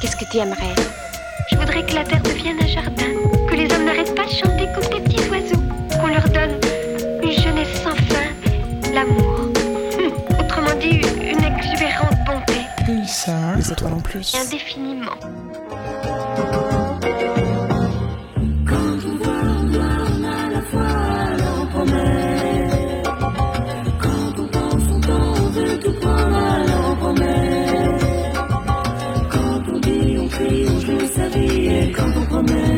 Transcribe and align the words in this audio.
Qu'est-ce 0.00 0.14
que 0.14 0.24
tu 0.30 0.38
aimerais? 0.38 0.74
Je 1.50 1.56
voudrais 1.56 1.84
que 1.84 1.94
la 1.94 2.04
terre 2.04 2.22
devienne 2.22 2.58
un 2.62 2.66
jardin, 2.68 3.12
que 3.48 3.54
les 3.56 3.72
hommes 3.74 3.84
n'arrêtent 3.84 4.14
pas 4.14 4.26
de 4.26 4.30
chanter 4.30 4.68
comme 4.72 4.84
des 4.94 5.00
petits 5.00 5.28
oiseaux, 5.28 5.62
qu'on 6.00 6.06
leur 6.06 6.28
donne 6.28 6.60
une 7.22 7.32
jeunesse 7.32 7.82
sans 7.82 7.96
fin, 7.96 8.92
l'amour. 8.94 9.50
Hum, 9.98 10.38
autrement 10.38 10.74
dit, 10.80 11.00
une 11.20 11.42
exubérante 11.42 12.16
bonté. 12.24 12.60
Pulsar. 12.86 13.56
Les 13.56 13.72
étoiles 13.72 13.94
en 13.94 14.00
plus. 14.00 14.36
Indéfiniment. 14.36 15.16
government. 32.46 32.77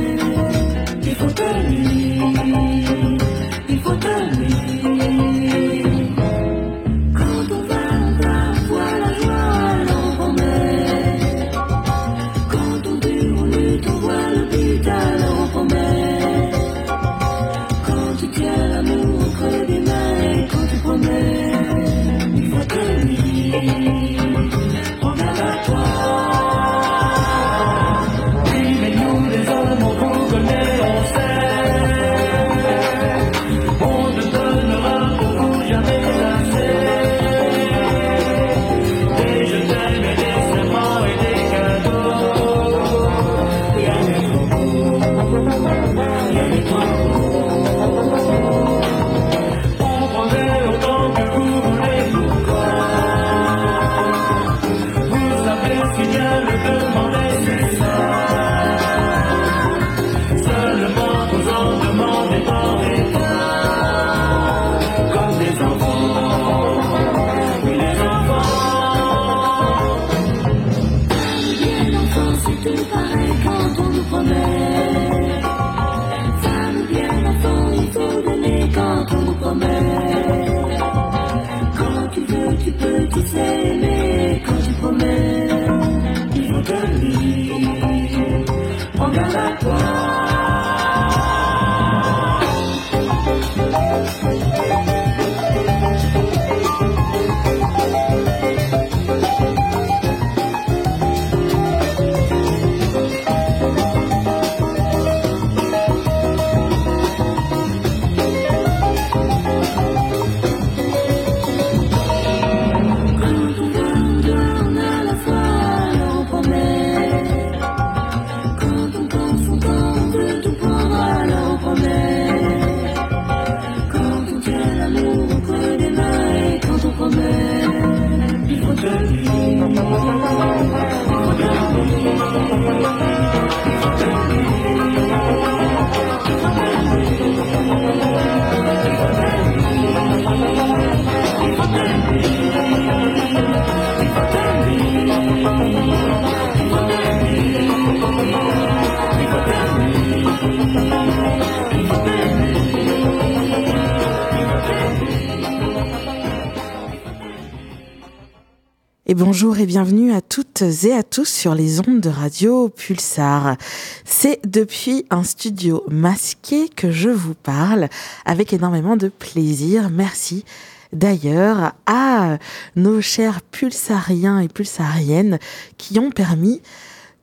Bonjour 159.15 159.59
et 159.59 159.67
bienvenue 159.67 160.13
à 160.13 160.21
toutes 160.21 160.63
et 160.85 160.93
à 160.93 161.03
tous 161.03 161.29
sur 161.29 161.55
les 161.55 161.81
ondes 161.81 162.01
de 162.01 162.09
radio 162.09 162.69
Pulsar. 162.69 163.57
C'est 164.05 164.39
depuis 164.47 165.05
un 165.11 165.25
studio 165.25 165.83
masqué 165.89 166.69
que 166.69 166.93
je 166.93 167.09
vous 167.09 167.35
parle 167.35 167.89
avec 168.25 168.53
énormément 168.53 168.97
de 168.97 169.09
plaisir. 169.09 169.91
Merci 169.91 170.45
d'ailleurs 170.93 171.73
à 171.87 172.39
nos 172.77 173.01
chers 173.01 173.43
pulsariens 173.43 174.39
et 174.39 174.49
pulsariennes 174.49 175.39
qui 175.77 175.99
ont 175.99 176.11
permis 176.11 176.63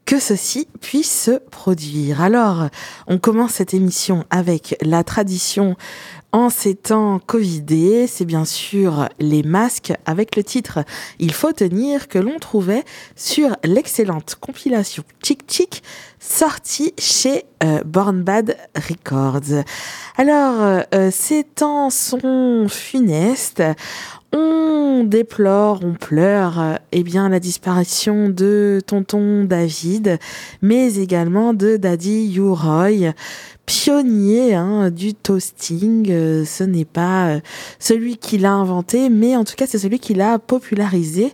que 0.08 0.20
ceci 0.20 0.68
puisse 0.80 1.24
se 1.24 1.40
produire. 1.52 2.22
Alors, 2.22 2.70
on 3.08 3.18
commence 3.18 3.52
cette 3.52 3.74
émission 3.74 4.24
avec 4.30 4.78
la 4.82 5.04
tradition 5.04 5.76
en 6.32 6.50
ces 6.50 6.76
temps 6.76 7.20
Covidés, 7.20 8.06
c'est 8.08 8.26
bien 8.26 8.46
sûr 8.46 9.10
les 9.20 9.44
masques 9.44 9.94
avec 10.06 10.36
le 10.36 10.44
titre 10.44 10.80
Il 11.20 11.34
faut 11.34 11.54
tenir 11.54 12.08
que 12.08 12.20
l'on 12.20 12.38
trouvait 12.40 12.84
sur 13.16 13.56
l'excellente 13.64 14.36
compilation 14.40 15.04
Chic 15.24 15.42
Chic 15.50 15.84
sortie 16.20 16.94
chez 16.98 17.46
euh, 17.64 17.82
Born 17.86 18.24
Bad 18.24 18.58
Records. 18.76 19.64
Alors, 20.18 20.84
euh, 20.94 21.10
ces 21.12 21.44
temps 21.44 21.90
sont 21.90 22.68
funestes. 22.70 23.64
On 24.34 25.04
déplore, 25.06 25.80
on 25.84 25.94
pleure, 25.94 26.80
eh 26.92 27.04
bien, 27.04 27.30
la 27.30 27.40
disparition 27.40 28.28
de 28.28 28.82
tonton 28.86 29.46
David, 29.46 30.20
mais 30.62 30.96
également 30.96 31.54
de 31.54 31.78
Daddy 31.78 32.36
Uroy, 32.36 33.14
pionnier 33.68 34.56
hein, 34.56 34.90
du 34.90 35.14
toasting. 35.14 36.08
Euh, 36.10 36.46
ce 36.46 36.64
n'est 36.64 36.86
pas 36.86 37.28
euh, 37.28 37.40
celui 37.78 38.18
qui 38.18 38.40
l'a 38.40 38.54
inventé, 38.54 39.10
mais 39.10 39.36
en 39.36 39.44
tout 39.44 39.54
cas 39.56 39.68
c'est 39.68 39.78
celui 39.78 40.00
qui 40.00 40.16
l'a 40.16 40.40
popularisé. 40.40 41.34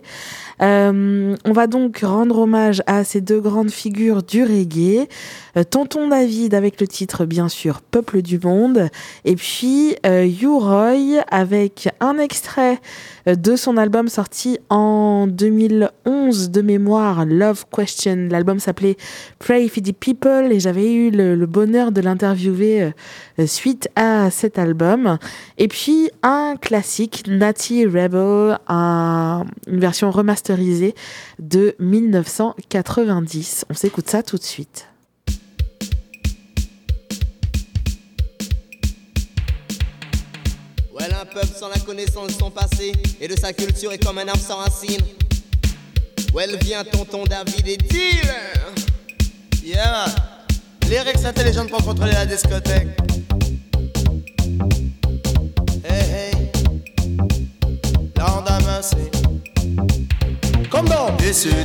Euh, 0.62 1.36
on 1.44 1.52
va 1.52 1.66
donc 1.66 1.98
rendre 1.98 2.38
hommage 2.38 2.82
à 2.86 3.04
ces 3.04 3.20
deux 3.20 3.40
grandes 3.40 3.70
figures 3.70 4.22
du 4.22 4.44
reggae. 4.44 5.08
Euh, 5.56 5.64
Tonton 5.64 6.08
David 6.08 6.54
avec 6.54 6.80
le 6.80 6.86
titre 6.86 7.24
bien 7.24 7.48
sûr 7.48 7.80
Peuple 7.80 8.22
du 8.22 8.38
Monde. 8.38 8.88
Et 9.24 9.36
puis 9.36 9.96
euh, 10.06 10.28
Roy 10.42 11.22
avec 11.30 11.88
un 12.00 12.18
extrait 12.18 12.80
euh, 13.28 13.34
de 13.34 13.56
son 13.56 13.76
album 13.76 14.08
sorti 14.08 14.58
en 14.68 15.26
2011 15.26 16.50
de 16.50 16.62
mémoire, 16.62 17.24
Love 17.24 17.64
Question. 17.74 18.28
L'album 18.30 18.58
s'appelait 18.58 18.96
Pray 19.38 19.68
for 19.68 19.82
the 19.82 19.92
People 19.92 20.52
et 20.52 20.60
j'avais 20.60 20.92
eu 20.92 21.10
le, 21.10 21.44
bonheur 21.46 21.92
de 21.92 22.00
l'interviewer 22.00 22.90
suite 23.46 23.88
à 23.96 24.30
cet 24.30 24.58
album. 24.58 25.18
Et 25.58 25.68
puis 25.68 26.10
un 26.22 26.56
classique, 26.60 27.24
Natty 27.28 27.84
Rebel, 27.84 28.58
une 28.68 29.80
version 29.80 30.10
remasterisée 30.10 30.43
de 31.38 31.74
1990. 31.78 33.64
On 33.70 33.74
s'écoute 33.74 34.08
ça 34.08 34.22
tout 34.22 34.36
de 34.36 34.42
suite. 34.42 34.86
un 41.24 41.26
peuple 41.26 41.54
sans 41.58 41.68
la 41.68 41.78
connaissance 41.78 42.28
de 42.28 42.32
son 42.32 42.50
passé 42.50 42.92
et 43.20 43.28
de 43.28 43.38
sa 43.38 43.52
culture 43.52 43.92
est 43.92 44.04
comme 44.04 44.18
un 44.18 44.26
arbre 44.26 44.40
sans 44.40 44.56
racines. 44.56 45.04
Well, 46.34 46.56
vient 46.62 46.84
tonton 46.84 47.24
David 47.24 47.68
et 47.68 47.76
dealer. 47.76 48.72
Yeah. 49.62 50.06
Lyrics 50.88 51.24
intelligentes 51.24 51.70
pour 51.70 51.82
contrôler 51.84 52.12
la 52.12 52.26
discothèque. 52.26 52.88
Hey, 55.84 56.10
hey. 56.10 56.50
L'endemain, 58.16 58.82
c'est. 58.82 59.23
Comme 60.74 60.86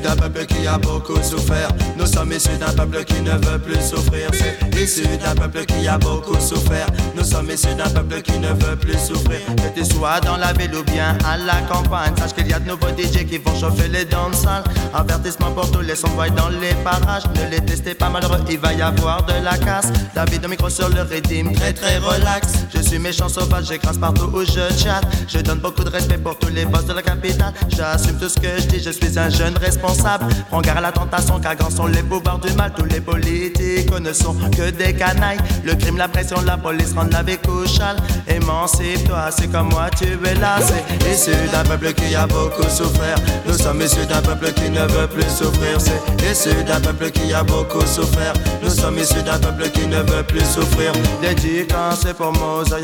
d'un 0.03 0.15
peuple 0.15 0.45
qui 0.45 0.67
a 0.67 0.77
beaucoup 0.77 1.21
souffert. 1.23 1.69
Nous 1.97 2.05
sommes 2.05 2.31
issus 2.31 2.57
d'un 2.59 2.71
peuple 2.73 3.03
qui 3.03 3.21
ne 3.21 3.31
veut 3.31 3.57
plus 3.57 3.81
souffrir. 3.81 4.29
C'est 4.33 4.79
issu 4.79 5.05
d'un 5.17 5.35
peuple 5.35 5.65
qui 5.65 5.87
a 5.87 5.97
beaucoup 5.97 6.39
souffert. 6.39 6.85
Nous 7.15 7.23
sommes 7.23 7.49
issus 7.49 7.73
d'un 7.75 7.89
peuple 7.89 8.21
qui 8.21 8.37
ne 8.37 8.49
veut 8.49 8.75
plus 8.75 8.97
souffrir. 8.99 9.39
Que 9.47 9.79
tu 9.79 9.85
sois 9.85 10.19
dans 10.19 10.37
la 10.37 10.53
ville 10.53 10.75
ou 10.75 10.83
bien 10.83 11.17
à 11.25 11.37
la 11.37 11.61
campagne 11.67 12.13
Sache 12.17 12.33
qu'il 12.33 12.47
y 12.47 12.53
a 12.53 12.59
de 12.59 12.67
nouveaux 12.67 12.89
DJ 12.89 13.25
qui 13.25 13.37
vont 13.39 13.55
chauffer 13.59 13.87
les 13.87 14.05
danses 14.05 14.45
Avertissement 14.93 15.51
pour 15.51 15.71
tous 15.71 15.81
les 15.81 15.95
sonboys 15.95 16.29
dans 16.31 16.49
les 16.49 16.73
parages. 16.83 17.23
Ne 17.35 17.49
les 17.49 17.61
testez 17.61 17.95
pas 17.95 18.09
malheureux, 18.09 18.39
il 18.49 18.59
va 18.59 18.73
y 18.73 18.81
avoir 18.81 19.25
de 19.25 19.33
la 19.43 19.57
casse. 19.57 19.91
David 20.13 20.45
au 20.45 20.49
micro 20.49 20.69
sur 20.69 20.89
le 20.89 21.01
rythme, 21.01 21.51
très 21.53 21.73
très 21.73 21.97
relax. 21.97 22.53
Je 22.75 22.81
suis 22.81 22.99
méchant 22.99 23.29
sauvage, 23.29 23.65
j'écrase 23.67 23.97
partout 23.97 24.29
où 24.33 24.41
je 24.41 24.73
chatte. 24.77 25.05
Je 25.27 25.39
donne 25.39 25.59
beaucoup 25.59 25.83
de 25.83 25.89
respect 25.89 26.17
pour 26.17 26.37
tous 26.37 26.49
les 26.49 26.65
boss 26.65 26.85
de 26.85 26.93
la 26.93 27.01
capitale. 27.01 27.53
J'assume 27.69 28.17
tout 28.19 28.29
ce 28.29 28.39
que 28.39 28.59
je 28.59 28.67
dis, 28.67 28.79
je 28.79 28.89
suis 28.89 28.98
un 29.17 29.29
jeune 29.29 29.57
responsable. 29.57 30.25
Prends 30.49 30.61
garde 30.61 30.77
à 30.77 30.81
la 30.81 30.91
tentation, 30.91 31.39
car 31.39 31.55
grands 31.55 31.69
sont 31.69 31.87
les 31.87 32.03
pouvoirs 32.03 32.39
du 32.39 32.51
mal. 32.53 32.71
Tous 32.75 32.85
les 32.85 33.01
politiques 33.01 33.91
ne 33.99 34.13
sont 34.13 34.35
que 34.55 34.69
des 34.71 34.93
canailles. 34.93 35.39
Le 35.63 35.75
crime, 35.75 35.97
la 35.97 36.07
pression, 36.07 36.41
la 36.41 36.57
police 36.57 36.93
rendent 36.93 37.11
la 37.11 37.23
vie 37.23 37.37
couchale. 37.37 37.97
Émancipe-toi, 38.27 39.29
c'est 39.31 39.51
comme 39.51 39.69
moi, 39.69 39.89
tu 39.97 40.05
es 40.05 40.35
là. 40.35 40.57
C'est 40.61 41.11
issu 41.11 41.31
d'un 41.51 41.63
peuple 41.63 41.93
qui 41.93 42.15
a 42.15 42.27
beaucoup 42.27 42.69
souffert. 42.69 43.17
Nous 43.47 43.53
sommes 43.53 43.81
issus 43.81 44.05
d'un 44.05 44.21
peuple 44.21 44.51
qui 44.53 44.69
ne 44.69 44.81
veut 44.81 45.07
plus 45.07 45.29
souffrir. 45.29 45.79
C'est 45.79 46.31
issu 46.31 46.63
d'un 46.63 46.79
peuple 46.79 47.11
qui 47.11 47.33
a 47.33 47.43
beaucoup 47.43 47.85
souffert. 47.85 48.33
Nous 48.61 48.69
sommes 48.69 48.97
issus 48.97 49.23
d'un 49.23 49.39
peuple 49.39 49.69
qui 49.69 49.87
ne 49.87 49.97
veut 49.97 50.23
plus 50.23 50.45
souffrir. 50.45 50.91
Dédicacé 51.21 52.13
pour 52.13 52.31
Mosaï 52.33 52.83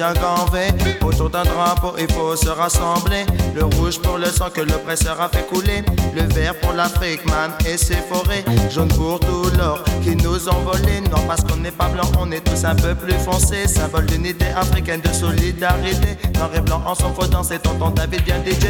V 0.51 0.95
Autour 1.01 1.29
d'un 1.29 1.43
drapeau, 1.43 1.93
il 1.99 2.11
faut 2.11 2.35
se 2.35 2.49
rassembler. 2.49 3.25
Le 3.55 3.65
rouge 3.65 3.99
pour 3.99 4.17
le 4.17 4.25
sang 4.25 4.49
que 4.53 4.61
le 4.61 4.73
presseur 4.73 5.19
a 5.21 5.29
fait 5.29 5.45
couler. 5.45 5.83
Le 6.15 6.23
vert 6.33 6.55
pour 6.59 6.73
l'Afrique, 6.73 7.25
man, 7.25 7.51
et 7.65 7.77
ses 7.77 7.95
forêts. 7.95 8.43
Jaune 8.69 8.87
pour 8.89 9.19
tout 9.19 9.49
l'or 9.57 9.83
qui 10.03 10.15
nous 10.15 10.47
ont 10.49 10.61
volé. 10.63 11.01
Non, 11.11 11.21
parce 11.27 11.41
qu'on 11.43 11.57
n'est 11.57 11.71
pas 11.71 11.89
blanc, 11.89 12.09
on 12.19 12.31
est 12.31 12.41
tous 12.41 12.63
un 12.65 12.75
peu 12.75 12.95
plus 12.95 13.13
foncé. 13.13 13.67
Symbole 13.67 14.05
d'unité 14.05 14.45
africaine, 14.55 15.01
de 15.01 15.11
solidarité. 15.11 16.17
Noir 16.35 16.49
et 16.55 16.61
blanc 16.61 16.81
en 16.85 16.95
son 16.95 17.13
faux 17.13 17.25
c'est 17.43 17.61
tonton 17.61 17.89
David 17.89 18.23
bien 18.23 18.37
DJ. 18.45 18.65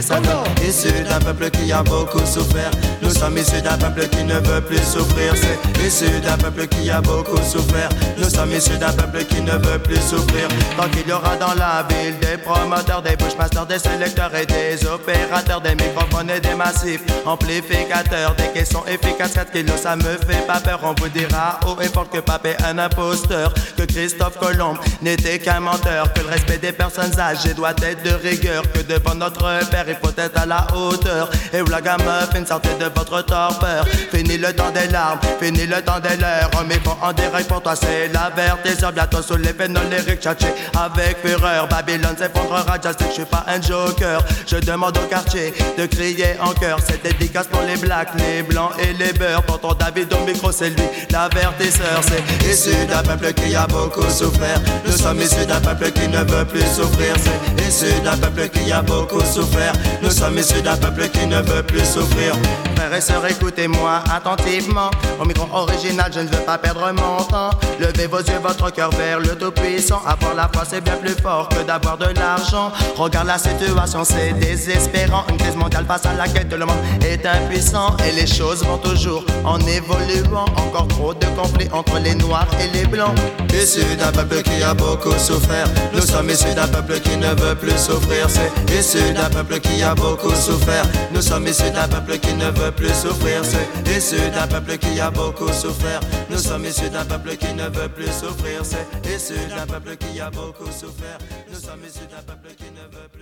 Issu 0.68 0.92
d'un 1.04 1.20
peuple 1.20 1.50
qui 1.52 1.72
a 1.72 1.84
beaucoup 1.84 2.26
souffert. 2.26 2.72
Nous 3.02 3.12
sommes 3.12 3.38
issus 3.38 3.62
d'un 3.62 3.78
peuple 3.78 4.08
qui 4.08 4.24
ne 4.24 4.36
veut 4.36 4.62
plus 4.62 4.78
souffrir. 4.78 5.34
C'est 5.36 5.86
issu 5.86 6.20
d'un 6.22 6.38
peuple 6.38 6.68
qui 6.68 6.90
a 6.90 7.02
beaucoup 7.02 7.38
souffert. 7.38 7.90
Nous 8.18 8.30
sommes 8.30 8.52
issus 8.52 8.78
d'un 8.78 8.92
peuple 8.92 9.26
qui 9.26 9.42
ne 9.42 9.52
veut 9.52 9.80
plus 9.80 10.02
souffrir. 10.02 10.48
Tant 10.78 10.90
qu'il 10.90 11.08
y 11.08 11.12
aura 11.12 11.36
dans 11.36 11.54
la 11.54 11.86
ville 11.90 12.18
des 12.20 12.38
promoteurs, 12.38 13.02
des 13.02 13.16
bushmasters, 13.16 13.66
des 13.66 13.80
sélecteurs 13.80 14.34
et 14.36 14.46
des 14.46 14.86
opérateurs, 14.88 15.62
des 15.62 15.76
microphones 15.76 16.30
et 16.30 16.40
des 16.40 16.56
massifs 16.56 17.04
amplificateur, 17.26 18.36
des 18.36 18.48
caissons 18.54 18.84
efficaces, 18.88 19.34
4 19.34 19.52
kilos, 19.52 19.82
ça 19.82 19.96
me 19.96 20.04
fait 20.04 20.46
pas 20.48 20.60
peur. 20.60 20.80
On 20.84 20.94
vous 21.00 21.10
dira 21.10 21.60
haut 21.68 21.78
et 21.82 21.88
fort 21.88 22.10
que 22.10 22.20
Pape 22.20 22.46
est 22.46 22.62
un 22.64 22.78
imposteur, 22.78 23.54
que 23.78 23.84
Christophe 23.84 24.38
Colomb 24.40 24.78
n'était 25.02 25.40
qu'un 25.40 25.60
menteur, 25.60 26.12
que 26.14 26.22
le 26.22 26.28
respect 26.28 26.58
des 26.58 26.72
personnes 26.72 27.20
âgées 27.20 27.54
doit 27.54 27.74
être 27.82 28.04
de 28.04 28.14
rigueur, 28.14 28.64
que 28.72 28.80
devant 28.80 29.16
notre 29.16 29.70
père 29.70 29.86
il 29.88 29.96
faut 29.96 30.14
être 30.18 30.40
à 30.40 30.46
la 30.46 30.68
hauteur. 30.76 31.30
Et 31.54 31.62
où 31.62 31.66
la 31.68 31.82
gamme 31.82 32.02
une 32.36 32.46
sortez 32.46 32.74
de 32.80 32.86
votre 32.96 33.22
torpeur. 33.22 33.86
Fini 34.12 34.38
le 34.38 34.54
temps 34.54 34.72
des 34.72 34.88
larmes, 34.88 35.20
fini 35.40 35.66
le 35.66 35.82
temps 35.82 36.00
des 36.00 36.18
leurs. 36.18 36.50
On 36.60 36.64
met 36.64 36.80
en 37.02 37.14
direct 37.14 37.48
pour 37.48 37.62
toi, 37.62 37.76
c'est 37.76 38.10
l'avertisseur. 38.10 38.92
Bientôt 38.92 39.22
sous 39.22 39.38
les 39.38 39.54
pénoles, 39.54 39.84
les 39.90 40.16
tchatché 40.16 40.48
avec 40.78 41.18
fureur. 41.24 41.68
Babylone 41.68 42.16
s'effondrera, 42.18 42.78
just 42.82 43.00
que 43.00 43.06
je 43.06 43.12
suis 43.12 43.26
pas 43.26 43.46
un 43.48 43.62
joker. 43.62 44.22
Je 44.48 44.58
demande 44.58 44.98
au 44.98 45.08
quartier 45.08 45.54
de 45.78 45.86
crier 45.86 46.36
en 46.42 46.52
cœur. 46.52 46.80
Dédicace 47.06 47.48
pour 47.48 47.62
les 47.62 47.78
blacks, 47.78 48.10
les 48.18 48.42
blancs 48.42 48.72
et 48.80 48.94
les 48.94 49.14
beurs. 49.14 49.44
Pourtant 49.44 49.74
David 49.74 50.12
au 50.14 50.26
micro, 50.26 50.52
c'est 50.52 50.70
lui, 50.70 50.86
l'avertisseur. 51.12 52.02
C'est 52.02 52.50
issu 52.50 52.74
d'un 52.88 53.04
peuple 53.04 53.34
qui 53.34 53.56
a 53.56 53.68
beaucoup 53.68 54.10
souffert. 54.10 54.60
Nous 54.86 54.98
sommes 54.98 55.22
issus 55.22 55.46
d'un 55.46 55.62
peuple 55.62 55.92
qui 55.92 56.08
ne 56.08 56.20
veut 56.20 56.46
plus 56.46 56.66
souffrir. 56.66 57.14
C'est 57.24 57.68
issu 57.68 58.02
d'un 58.02 58.18
peuple 58.18 58.50
qui 58.50 58.72
a 58.72 58.82
beaucoup 58.82 59.22
souffert. 59.22 59.74
Nous 60.02 60.10
sommes 60.10 60.38
issus 60.38 60.62
d'un 60.62 60.78
peuple 60.78 61.08
qui 61.10 61.28
ne 61.28 61.42
veut 61.42 61.64
plus 61.64 61.86
souffrir. 61.86 62.34
Frères 62.76 62.94
et 62.94 63.02
sœurs, 63.02 63.26
écoutez-moi 63.28 64.04
attentivement. 64.14 64.90
Au 65.20 65.26
micro 65.26 65.48
original, 65.54 66.12
je 66.14 66.22
ne 66.22 66.28
veux 66.28 66.44
pas 66.46 66.58
perdre 66.58 66.92
mon 66.92 67.24
temps. 67.24 67.52
Levez 67.80 68.08
vos 68.08 68.20
yeux, 68.20 68.40
votre 68.42 68.72
cœur 68.72 68.90
vers 68.92 69.20
le 69.20 69.36
Tout-Puissant. 69.36 70.02
Avoir 70.06 70.34
la 70.36 70.50
foi, 70.54 70.64
c'est 70.68 70.82
bien 70.82 70.96
plus 70.96 71.16
fort 71.22 71.50
que 71.50 71.64
d'avoir 71.64 71.98
de 71.98 72.08
l'argent. 72.16 72.72
Regarde 72.96 73.28
la 73.28 73.38
situation, 73.38 74.04
c'est 74.04 74.34
désespérant. 74.34 75.24
Une 75.30 75.38
crise 75.38 75.56
mondiale 75.56 75.86
face 75.86 76.06
à 76.06 76.14
laquelle 76.14 76.48
tout 76.48 76.58
le 76.58 76.66
monde 76.66 76.78
est 77.04 77.26
impuissant 77.26 77.96
et 78.08 78.12
les 78.12 78.28
choses 78.28 78.64
vont 78.64 78.78
toujours 78.78 79.26
en 79.44 79.60
évoluant. 79.60 80.46
Encore 80.58 80.88
trop 80.88 81.14
de 81.14 81.26
conflits 81.38 81.70
entre 81.72 82.00
les 82.00 82.16
noirs 82.16 82.48
et 82.62 82.78
les 82.78 82.86
blancs. 82.86 83.16
Issu 83.54 83.96
d'un 83.96 84.12
peuple 84.12 84.42
qui 84.44 84.62
a 84.64 84.74
beaucoup 84.74 85.18
souffert, 85.18 85.68
nous 85.94 86.02
sommes 86.02 86.30
issus 86.30 86.54
d'un 86.54 86.68
peuple 86.68 87.00
qui 87.00 87.16
ne 87.18 87.30
veut 87.42 87.56
plus 87.56 87.78
souffrir. 87.78 88.30
C'est 88.30 88.52
issu 88.78 89.14
d'un 89.14 89.30
peuple 89.30 89.60
qui 89.60 89.82
a 89.82 89.96
beaucoup 89.96 90.36
souffert, 90.36 90.86
nous 91.14 91.22
sommes 91.22 91.48
issus 91.48 91.72
d'un 91.72 91.88
peuple 91.88 92.18
qui 92.18 92.34
ne 92.34 92.50
veut 92.52 92.72
plus 92.72 92.94
souffrir. 92.94 93.44
C'est 93.44 93.98
issu 93.98 94.18
d'un 94.32 94.48
peuple 94.48 94.78
qui 94.78 95.00
a 95.00 95.10
beaucoup 95.10 95.52
souffert, 95.54 96.02
nous 96.30 96.38
sommes 96.38 96.66
issus 96.66 96.90
d'un 96.90 97.06
peuple 97.06 97.38
qui 97.38 97.54
ne 97.54 97.64
veut 97.64 97.90
plus 97.90 98.12
souffrir. 98.12 98.62
C'est 98.64 99.16
issu 99.16 99.36
d'un 99.50 99.66
peuple 99.66 99.96
qui 99.96 100.20
a 100.20 100.30
beaucoup 100.30 100.72
souffert, 100.72 101.18
nous 101.52 101.60
sommes 101.60 101.84
issus 101.88 102.08
d'un 102.12 102.24
peuple 102.28 102.54
qui 102.58 102.66
ne 102.66 102.82
veut 102.92 103.08
plus. 103.12 103.15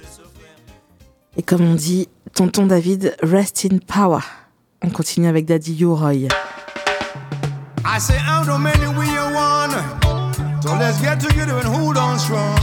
Et 1.35 1.41
comme 1.41 1.61
on 1.61 1.73
dit, 1.73 2.07
tonton 2.35 2.67
David, 2.67 3.15
rest 3.23 3.65
in 3.65 3.79
power. 3.79 4.21
On 4.83 4.89
continue 4.89 5.27
avec 5.27 5.45
Daddy 5.45 5.83
Roy. 5.83 6.27
I 7.85 7.99
say, 7.99 8.17
how 8.17 8.57
many 8.57 8.87
we 8.97 9.07
are 9.17 9.33
one? 9.33 9.71
So 10.61 10.75
let's 10.77 11.01
get 11.01 11.19
together 11.19 11.57
and 11.57 11.67
hold 11.67 11.97
on 11.97 12.19
strong. 12.19 12.55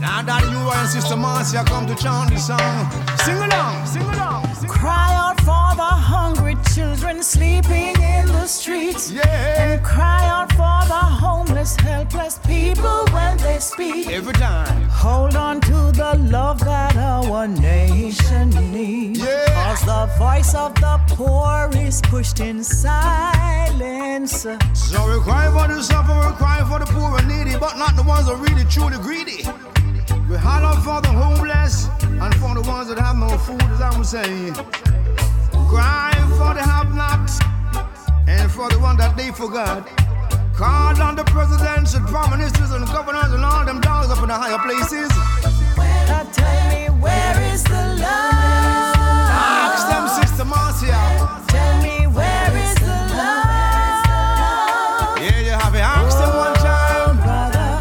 Now 0.00 0.22
that 0.22 0.42
you 0.50 0.58
and 0.58 0.88
Sister 0.88 1.16
Marcia 1.16 1.64
come 1.64 1.86
to 1.86 1.94
chant 1.94 2.30
this 2.30 2.46
song, 2.46 2.58
sing 3.24 3.36
along, 3.36 3.84
sing 3.86 4.02
along. 4.02 4.46
Sing 4.54 4.68
Cry 4.68 5.12
out 5.14 5.38
for 5.40 5.76
the 5.76 5.82
hungry 5.82 6.56
children 6.72 7.22
sleeping 7.22 8.00
in 8.00 8.26
the 8.28 8.46
streets. 8.46 9.10
Yeah. 9.10 9.62
And 9.62 9.84
cry 9.84 10.26
out 10.28 10.50
for 10.52 10.80
the 10.88 11.09
homeless, 11.60 11.76
helpless 11.76 12.38
people 12.46 13.04
when 13.12 13.36
they 13.38 13.58
speak. 13.58 14.10
Every 14.10 14.32
time. 14.34 14.82
Hold 14.88 15.36
on 15.36 15.60
to 15.62 15.92
the 15.92 16.16
love 16.30 16.60
that 16.60 16.96
our 16.96 17.46
nation 17.46 18.50
needs. 18.72 19.20
Yeah. 19.20 19.46
Cause 19.54 19.84
the 19.84 20.18
voice 20.18 20.54
of 20.54 20.74
the 20.76 21.00
poor 21.08 21.70
is 21.76 22.00
pushed 22.02 22.40
in 22.40 22.64
silence. 22.64 24.42
So 24.74 24.98
we 25.06 25.20
cry 25.20 25.50
for 25.52 25.68
the 25.68 25.82
suffering, 25.82 26.30
we 26.30 26.36
cry 26.36 26.64
for 26.68 26.78
the 26.78 26.86
poor 26.86 27.18
and 27.18 27.28
needy, 27.28 27.58
but 27.58 27.76
not 27.76 27.96
the 27.96 28.02
ones 28.02 28.26
that 28.26 28.34
are 28.34 28.42
really 28.42 28.64
truly 28.64 28.98
greedy. 28.98 29.44
We 30.28 30.36
holler 30.36 30.80
for 30.80 31.00
the 31.02 31.08
homeless 31.08 31.88
and 32.02 32.34
for 32.36 32.54
the 32.54 32.62
ones 32.62 32.88
that 32.88 32.98
have 32.98 33.16
no 33.16 33.36
food, 33.38 33.62
as 33.62 33.80
I 33.80 33.98
was 33.98 34.08
saying. 34.08 34.54
Cry 35.68 36.12
for 36.38 36.54
the 36.54 36.62
have-nots 36.62 37.38
and 38.26 38.50
for 38.50 38.68
the 38.70 38.78
one 38.78 38.96
that 38.96 39.16
they 39.16 39.30
forgot. 39.30 39.88
Call 40.60 41.00
on 41.00 41.16
the 41.16 41.24
presidents 41.24 41.94
and 41.94 42.06
prime 42.06 42.28
ministers 42.36 42.70
and 42.72 42.86
governors 42.88 43.32
and 43.32 43.42
all 43.42 43.64
them 43.64 43.80
dogs 43.80 44.10
up 44.10 44.18
in 44.18 44.28
the 44.28 44.34
higher 44.34 44.58
places. 44.58 45.08
Now 46.06 46.22
tell 46.34 46.68
me 46.68 46.90
where 47.00 47.40
is 47.50 47.64
the 47.64 47.96
love? 47.96 48.94
Ask 49.40 49.88
them, 49.88 50.06
Sister 50.20 50.44
Marcia. 50.44 51.00
Tell 51.48 51.82
me 51.82 52.06
where 52.08 52.52
is 52.58 52.74
the 52.74 52.98
love? 53.16 54.04
Yeah, 55.16 55.40
you 55.40 55.52
have 55.52 55.72
to 55.72 55.80
ask 55.80 56.18
them 56.18 56.36
one 56.36 56.54
time. 56.56 57.16
brother. 57.24 57.80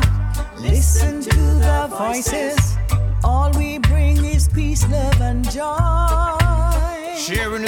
Listen 0.61 1.19
to 1.19 1.35
the 1.35 1.89
voices. 1.97 2.77
All 3.25 3.51
we 3.57 3.79
bring 3.79 4.23
is 4.23 4.47
peace, 4.47 4.87
love, 4.87 5.19
and 5.19 5.43
joy. 5.51 6.37
Sharing 7.17 7.63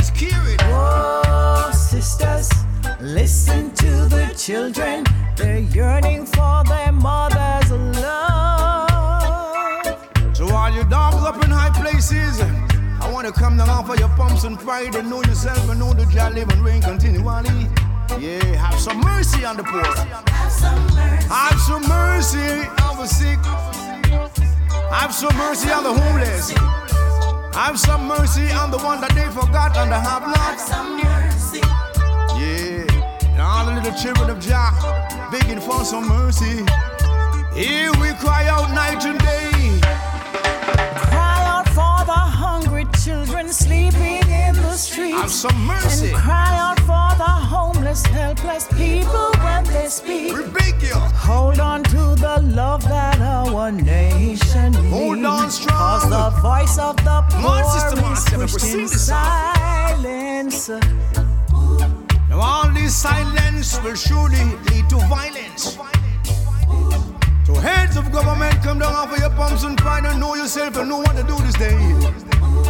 listen 3.01 3.72
to 3.72 4.05
the 4.05 4.34
children. 4.38 5.03
They're 5.36 5.60
yearning 5.60 6.25
for 6.25 6.63
their 6.67 6.91
mother's 6.91 7.72
love. 7.72 8.88
So 10.36 10.48
all 10.53 10.70
you 10.70 10.84
dogs 10.86 11.17
up 11.17 11.43
in 11.43 11.50
high 11.50 11.72
places, 11.81 12.41
I 13.01 13.12
want 13.12 13.27
to 13.27 13.34
come 13.34 13.58
down 13.58 13.86
for 13.86 13.96
your 13.98 14.10
pumps 14.10 14.43
and 14.43 14.58
pride 14.60 14.96
and 14.96 15.10
know 15.10 15.24
yourself 15.24 15.70
and 15.70 15.79
know 15.79 15.93
that 15.93 16.13
you 16.13 16.36
live 16.36 16.50
and 16.50 16.63
reign 16.63 16.81
continually. 16.81 17.67
Yeah, 18.20 18.43
have 18.55 18.79
some 18.79 19.00
mercy 19.01 19.46
on 19.46 19.58
the 19.58 19.63
poor. 19.63 19.84
Have 19.84 20.51
some 20.51 20.86
mercy. 20.93 21.27
Have 21.27 21.60
some 21.62 21.88
mercy 21.88 22.67
on 22.84 22.98
the 22.98 23.08
sick. 23.08 23.39
Have 24.91 25.13
some 25.13 25.36
mercy 25.38 25.72
on 25.72 25.84
the 25.84 25.93
homeless. 25.93 26.51
Have 27.55 27.79
some 27.79 28.08
mercy 28.08 28.51
on 28.51 28.70
the 28.72 28.77
one 28.79 29.01
that 29.01 29.13
they 29.15 29.29
forgot 29.31 29.75
and 29.77 29.91
they 29.91 30.00
have 30.00 30.24
not. 30.24 31.20
All 33.62 33.68
the 33.68 33.75
little 33.75 33.94
children 33.94 34.30
of 34.30 34.39
Jah 34.39 34.72
begging 35.32 35.60
for 35.60 35.84
some 35.84 36.08
mercy. 36.08 36.65
Here 37.53 37.91
we 38.01 38.10
cry 38.24 38.48
out 38.48 38.72
night 38.72 39.06
and 39.06 39.20
day. 39.20 39.80
Cry 41.10 41.44
out 41.46 41.68
for 41.68 41.98
the 42.12 42.22
hungry 42.41 42.86
children 43.03 43.50
sleeping 43.50 44.24
in 44.30 44.56
the 44.56 44.74
streets. 44.74 45.15
Have 45.15 45.30
some 45.30 45.60
mercy. 45.65 46.10
And 46.10 46.18
cry 46.18 46.58
out 46.58 46.80
for 46.80 47.10
the 47.24 47.32
homeless, 47.53 48.03
helpless 48.06 48.68
people 48.70 49.32
when 49.44 49.63
they 49.65 49.88
speak. 49.88 50.34
We 50.34 50.44
beg 50.50 50.82
you. 50.82 50.96
Hold 51.30 51.60
on 51.60 51.84
to 51.84 52.15
the 52.15 52.41
love 52.56 52.84
that 52.86 53.20
our 53.20 53.72
nation 53.72 54.72
needs. 54.72 54.89
Hold 54.89 55.25
on 55.25 55.51
strong. 55.51 55.77
Cause 55.77 56.10
the 56.10 56.30
voice 56.41 56.77
of 56.80 56.96
the 56.98 57.12
on, 57.12 57.24
poor 57.30 58.44
is 58.44 58.51
pushed 58.53 58.74
in 58.74 58.88
silence. 58.88 60.70
Now 62.31 62.39
all 62.39 62.69
this 62.71 62.95
silence 62.95 63.77
will 63.83 63.93
surely 63.93 64.45
lead 64.71 64.88
to 64.89 64.95
violence. 65.11 65.77
So 67.43 67.53
heads 67.55 67.97
of 67.97 68.09
government 68.09 68.55
come 68.63 68.79
down 68.79 68.93
off 68.95 69.11
of 69.11 69.19
your 69.19 69.31
pumps 69.31 69.65
and 69.65 69.77
try 69.77 70.00
to 70.00 70.17
know 70.17 70.35
yourself 70.35 70.77
and 70.77 70.88
know 70.88 71.00
what 71.00 71.17
to 71.17 71.23
do 71.23 71.35
this 71.43 71.55
day. 71.55 71.75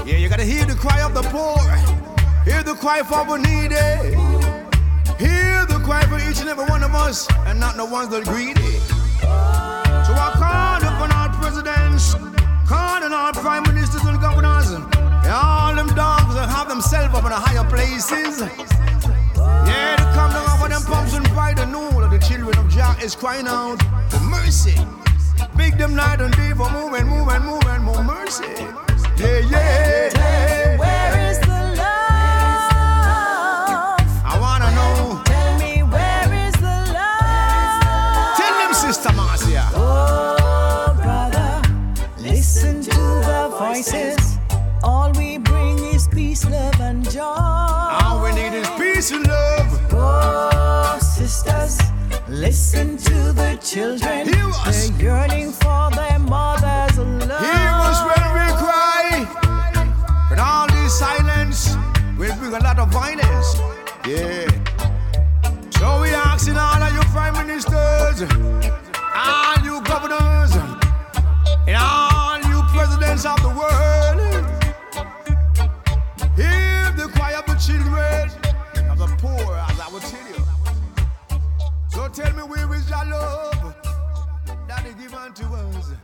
Yeah, 0.04 0.18
you 0.18 0.30
gotta 0.30 0.46
hear 0.46 0.66
the 0.66 0.74
cry 0.74 1.04
of 1.04 1.14
the 1.14 1.22
poor. 1.30 1.62
Hear 2.44 2.64
the 2.64 2.74
cry 2.74 3.04
for 3.04 3.24
the 3.24 3.38
needy. 3.38 4.18
Hear 5.24 5.68
the 5.68 5.80
cry 5.86 6.02
for 6.10 6.18
each 6.18 6.40
and 6.42 6.50
every 6.50 6.66
one 6.66 6.82
of 6.82 6.96
us 6.96 7.28
and 7.46 7.60
not 7.60 7.78
the 7.78 7.86
ones 7.86 8.10
that 8.10 8.28
are 8.28 8.32
greedy. 8.34 8.80
So 9.22 10.12
I 10.18 10.30
call 10.42 10.82
upon 10.90 11.12
our 11.12 11.30
presidents, 11.38 12.16
calling 12.66 13.14
our 13.14 13.32
prime 13.34 13.62
ministers 13.62 14.02
and 14.06 14.20
governors, 14.20 14.72
and 14.72 14.84
all 15.28 15.76
them 15.76 15.94
dogs 15.94 16.34
that 16.34 16.50
have 16.50 16.68
themselves 16.68 17.14
up 17.14 17.24
in 17.26 17.30
the 17.30 17.36
higher 17.36 17.70
places. 17.70 18.42
Yeah, 19.68 19.96
they 19.98 20.06
come 20.14 20.32
down 20.32 20.62
of 20.62 20.70
them 20.70 20.84
pumps 20.84 21.14
and 21.14 21.28
fight 21.30 21.60
and 21.60 21.72
know 21.72 21.90
that 22.02 22.12
the 22.12 22.20
children 22.20 22.58
of 22.58 22.70
Jah 22.70 22.96
is 23.02 23.16
crying 23.16 23.48
out 23.48 23.82
for 24.10 24.20
mercy. 24.22 24.76
Big 25.58 25.78
them 25.78 25.96
night 25.96 26.22
and 26.22 26.34
day 26.36 26.52
for 26.54 26.70
moving, 26.72 27.08
moving, 27.08 27.44
moving, 27.44 27.82
more 27.84 28.04
mercy. 28.04 28.46
Yeah, 29.18 29.40
yeah, 29.40 30.10
yeah. 30.16 30.78
Where 30.78 31.30
is 31.30 31.40
the 31.40 31.76
love? 31.78 31.88
I 34.24 34.38
wanna 34.40 34.72
know. 34.78 35.22
Tell 35.26 35.58
me 35.60 35.84
where 35.84 36.34
is 36.48 36.54
the 36.54 36.78
love? 36.94 38.38
Tell 38.38 38.54
them, 38.60 38.74
Sister 38.74 39.12
Marcia. 39.14 39.70
Oh, 39.74 40.94
brother, 41.02 41.62
listen 42.18 42.82
to 42.82 42.90
the 42.92 43.56
voices. 43.60 44.21
Listen 52.42 52.98
to 52.98 53.32
the 53.34 53.56
children. 53.62 54.26
Hear 54.28 54.50
us. 54.66 54.90
They're 54.90 55.02
yearning 55.04 55.52
for 55.52 55.92
their 55.92 56.18
mother's 56.18 56.98
love. 56.98 57.46
Hear 57.46 57.72
us 57.88 58.00
when 58.10 58.26
we 58.38 58.46
cry. 58.64 59.06
But 60.28 60.40
all 60.40 60.66
this 60.68 60.98
silence 60.98 61.76
will 62.18 62.36
bring 62.38 62.54
a 62.54 62.60
lot 62.60 62.80
of 62.80 62.90
violence. 62.92 63.50
Yeah. 64.08 64.50
So 65.78 66.02
we 66.02 66.10
asking 66.10 66.58
all 66.58 66.82
of 66.82 66.92
you 66.96 67.04
prime 67.14 67.36
ministers, 67.46 68.20
all 69.16 69.58
you 69.64 69.80
governors, 69.84 70.52
and 71.68 71.78
all 71.78 72.40
you 72.50 72.60
presidents 72.74 73.24
of 73.24 73.40
the 73.46 73.54
world. 73.60 74.20
Hear 76.36 76.92
the 76.98 77.08
cry 77.14 77.34
of 77.34 77.46
the 77.46 77.56
children, 77.66 78.32
of 78.90 78.98
the 78.98 79.08
poor, 79.22 79.58
as 79.70 79.80
I 79.80 79.88
will 79.94 80.00
tell 80.00 80.28
you. 80.28 80.31
Tell 82.14 82.34
me 82.34 82.44
where 82.44 82.74
is 82.76 82.90
your 82.90 83.06
love? 83.06 83.74
That 84.68 84.86
is 84.86 84.96
given 84.96 85.34
to 85.34 85.46
us? 85.56 85.96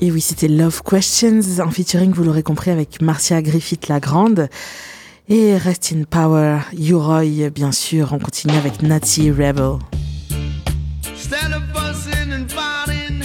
Et 0.00 0.10
oui, 0.10 0.20
c'était 0.20 0.48
Love 0.48 0.82
Questions, 0.82 1.60
un 1.60 1.70
featuring, 1.70 2.12
vous 2.12 2.24
l'aurez 2.24 2.42
compris, 2.42 2.70
avec 2.70 3.00
Marcia 3.00 3.40
Griffith 3.40 3.88
la 3.88 4.00
Grande. 4.00 4.48
Et 5.28 5.56
Rest 5.56 5.94
in 5.96 6.02
Power, 6.04 6.58
U-Roy, 6.76 7.48
bien 7.50 7.72
sûr. 7.72 8.12
On 8.12 8.18
continue 8.18 8.56
avec 8.56 8.82
Natty 8.82 9.30
Rebel. 9.30 9.78
Instead 11.04 11.52
of 11.52 11.62
fussing 11.72 12.32
and 12.32 12.48
fighting, 12.48 13.22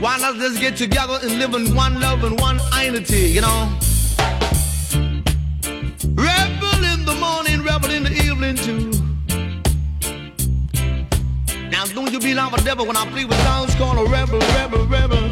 why 0.00 0.18
not 0.20 0.38
just 0.38 0.60
get 0.60 0.76
together 0.76 1.18
and 1.22 1.38
live 1.38 1.54
in 1.54 1.74
one 1.74 1.98
love 1.98 2.22
and 2.24 2.38
one 2.40 2.60
unity, 2.84 3.30
you 3.30 3.40
know? 3.40 3.68
Evening 8.44 8.56
too. 8.56 8.90
Now 11.70 11.84
don't 11.86 12.12
you 12.12 12.20
be 12.20 12.34
like 12.34 12.52
a 12.52 12.64
devil 12.64 12.86
when 12.86 12.96
I 12.96 13.06
play 13.10 13.24
with 13.24 13.38
sounds 13.38 13.74
called 13.74 13.98
a 13.98 14.10
rebel, 14.10 14.38
rebel, 14.38 14.86
rebel. 14.86 15.30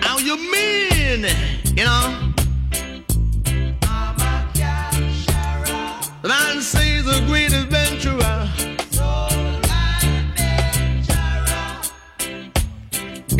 How 0.00 0.18
you 0.18 0.36
mean, 0.50 1.26
you 1.76 1.84
know? 1.84 2.31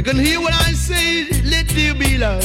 You 0.02 0.10
can 0.12 0.18
hear 0.18 0.40
what 0.40 0.52
I 0.52 0.72
say, 0.72 1.28
let 1.44 1.68
there 1.68 1.94
be 1.94 2.18
love. 2.18 2.42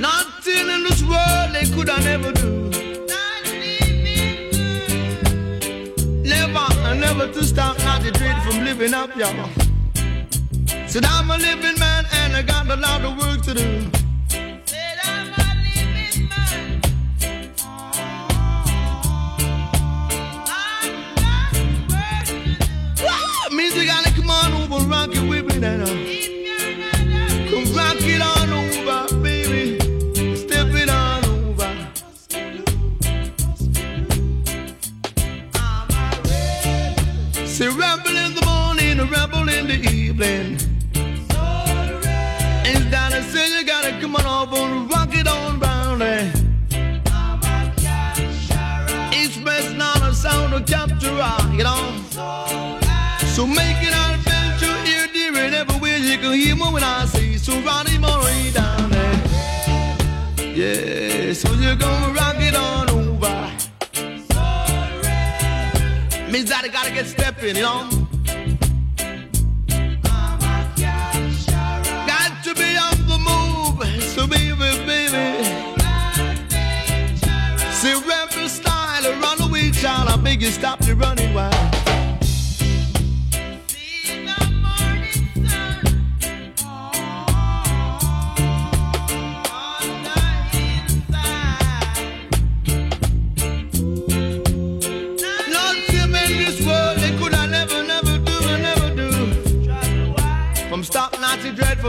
Nothing 0.00 0.68
in 0.70 0.84
this 0.84 1.02
world 1.02 1.52
they 1.52 1.66
could 1.66 1.90
I 1.90 2.02
never 2.02 2.32
do. 2.32 2.70
Never, 6.24 6.94
never 6.94 7.30
to 7.30 7.44
stop, 7.44 7.76
not 7.80 8.00
to 8.04 8.10
dread 8.10 8.42
from 8.42 8.64
living 8.64 8.94
up, 8.94 9.14
y'all. 9.14 9.50
Said 10.86 11.04
I'm 11.04 11.30
a 11.30 11.36
living 11.36 11.78
man 11.78 12.06
and 12.10 12.34
I 12.34 12.40
got 12.40 12.70
a 12.70 12.76
lot 12.76 13.02
of 13.02 13.18
work 13.18 13.42
to 13.42 13.52
do. 13.52 13.97
Rock 24.68 25.10
it 25.12 25.28
with 25.28 25.46
me 25.46 25.58
now. 25.58 25.84
Come 27.48 27.74
rock 27.74 27.96
it 28.00 28.20
on 28.20 28.52
over, 28.52 29.22
baby. 29.22 29.78
Step 30.36 30.68
it 30.74 30.90
over. 30.90 31.68
In 38.08 38.34
the 38.34 38.42
morning, 38.44 38.98
in 39.48 39.66
the 39.66 39.78
evening. 39.92 40.58
You 43.58 43.64
gotta 43.64 44.00
come 44.00 44.16
on 44.16 44.26
over 44.26 44.56
and 44.56 44.90
rock 44.90 45.08
it 45.12 45.26
on. 45.26 45.58
Each 49.12 49.44
best 49.44 49.74
not 49.74 50.14
sound 50.14 50.52
you 51.56 51.64
know. 51.64 51.94
So 53.34 53.46
make 53.46 53.82
it 53.82 53.87
you 56.18 56.30
can 56.30 56.38
hear 56.38 56.56
me 56.56 56.72
when 56.72 56.82
I 56.82 57.06
say 57.06 57.36
so. 57.36 57.60
Ronnie 57.60 57.98
Murray 57.98 58.50
down 58.52 58.90
there. 58.90 59.22
Yeah, 60.54 61.32
so 61.32 61.52
you're 61.54 61.76
gonna 61.76 62.12
rock 62.12 62.36
it 62.38 62.56
on 62.56 62.90
over. 62.90 63.50
Means 66.30 66.48
that 66.50 66.64
I 66.64 66.68
gotta 66.68 66.90
get 66.90 67.06
stepping, 67.06 67.56
you 67.56 67.62
know. 67.62 67.88
Got 72.06 72.44
to 72.44 72.54
be 72.54 72.76
on 72.76 72.98
the 73.06 73.18
move, 73.28 73.84
so 74.02 74.26
baby, 74.26 74.54
baby. 74.86 75.44
See 77.72 77.94
rebel 77.94 78.48
style, 78.48 79.06
a 79.06 79.20
runaway 79.20 79.70
child. 79.70 80.08
I 80.08 80.16
beg 80.16 80.42
you, 80.42 80.50
stop 80.50 80.84
your 80.86 80.96
running 80.96 81.32
wild. 81.34 81.77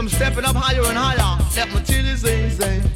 I'm 0.00 0.08
stepping 0.08 0.46
up 0.46 0.56
higher 0.56 0.80
and 0.80 0.96
higher. 0.96 1.50
Step 1.50 1.68
material 1.74 2.06
is 2.06 2.24
easy. 2.24 2.89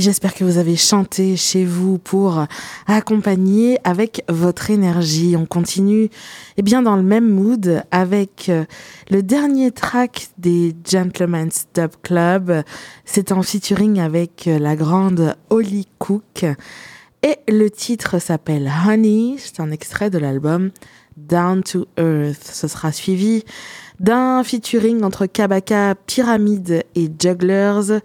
J'espère 0.00 0.32
que 0.32 0.44
vous 0.44 0.58
avez 0.58 0.76
chanté 0.76 1.36
chez 1.36 1.64
vous 1.64 1.98
pour 1.98 2.46
accompagner 2.86 3.78
avec 3.82 4.22
votre 4.28 4.70
énergie. 4.70 5.34
On 5.36 5.44
continue 5.44 6.08
eh 6.56 6.62
bien 6.62 6.82
dans 6.82 6.94
le 6.94 7.02
même 7.02 7.28
mood 7.28 7.82
avec 7.90 8.48
euh, 8.48 8.64
le 9.10 9.24
dernier 9.24 9.72
track 9.72 10.28
des 10.38 10.74
Gentleman's 10.88 11.66
Dub 11.74 11.90
Club. 12.02 12.62
C'est 13.04 13.32
en 13.32 13.42
featuring 13.42 13.98
avec 13.98 14.46
euh, 14.46 14.60
la 14.60 14.76
grande 14.76 15.34
Holly 15.50 15.88
Cook 15.98 16.44
et 17.22 17.38
le 17.48 17.68
titre 17.68 18.20
s'appelle 18.20 18.70
Honey, 18.86 19.34
c'est 19.38 19.58
un 19.58 19.72
extrait 19.72 20.08
de 20.08 20.18
l'album 20.18 20.70
Down 21.16 21.64
to 21.64 21.86
Earth. 21.98 22.44
Ce 22.44 22.68
sera 22.68 22.92
suivi 22.92 23.42
d'un 24.00 24.42
featuring 24.44 25.02
entre 25.02 25.26
Kabaka, 25.26 25.94
Pyramide 26.06 26.84
et 26.94 27.10
Jugglers. 27.18 28.00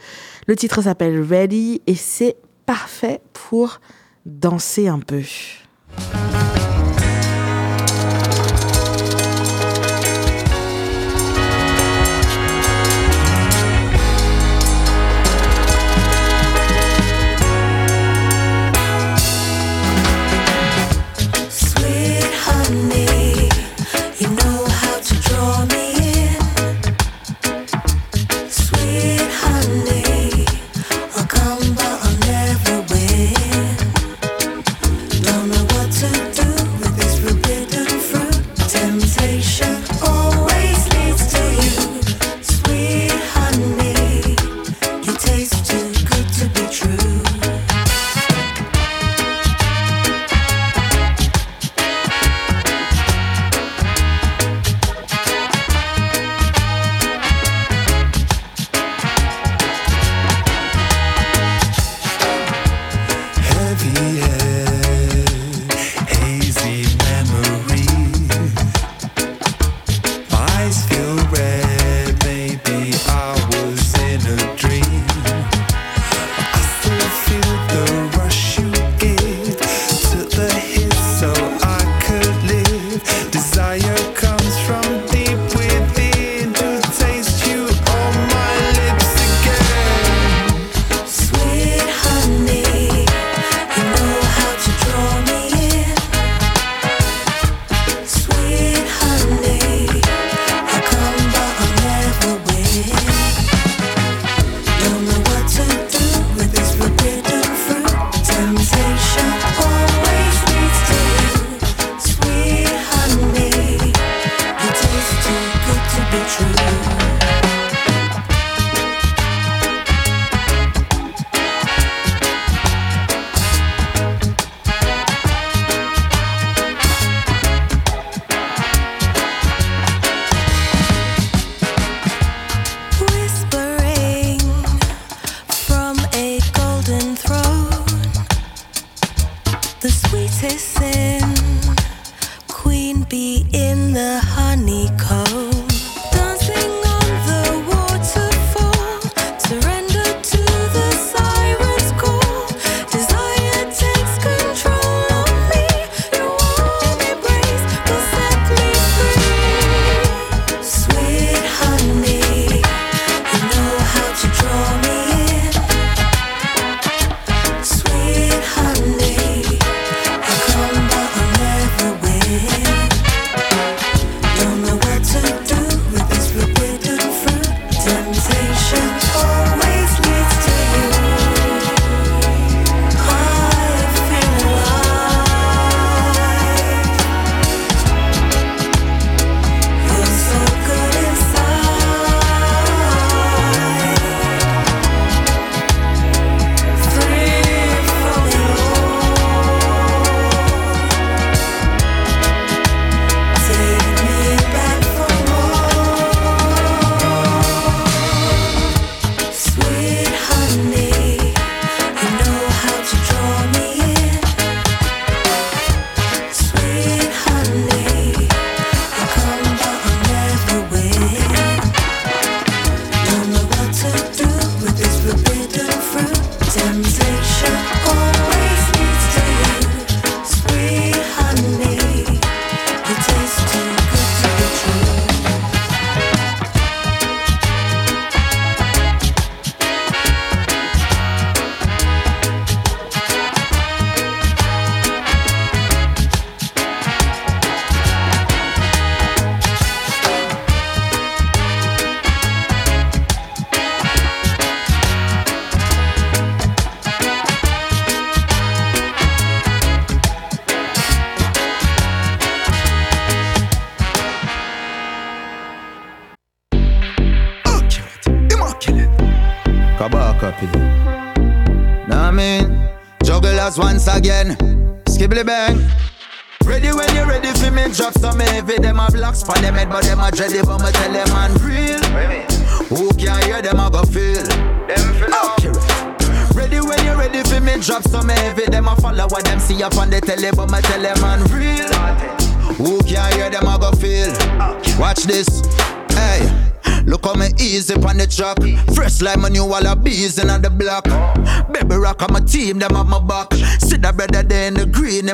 Le 0.47 0.55
titre 0.55 0.81
s'appelle 0.81 1.21
Ready 1.21 1.81
et 1.87 1.95
c'est 1.95 2.37
parfait 2.65 3.21
pour 3.33 3.79
danser 4.25 4.87
un 4.87 4.99
peu. 4.99 5.21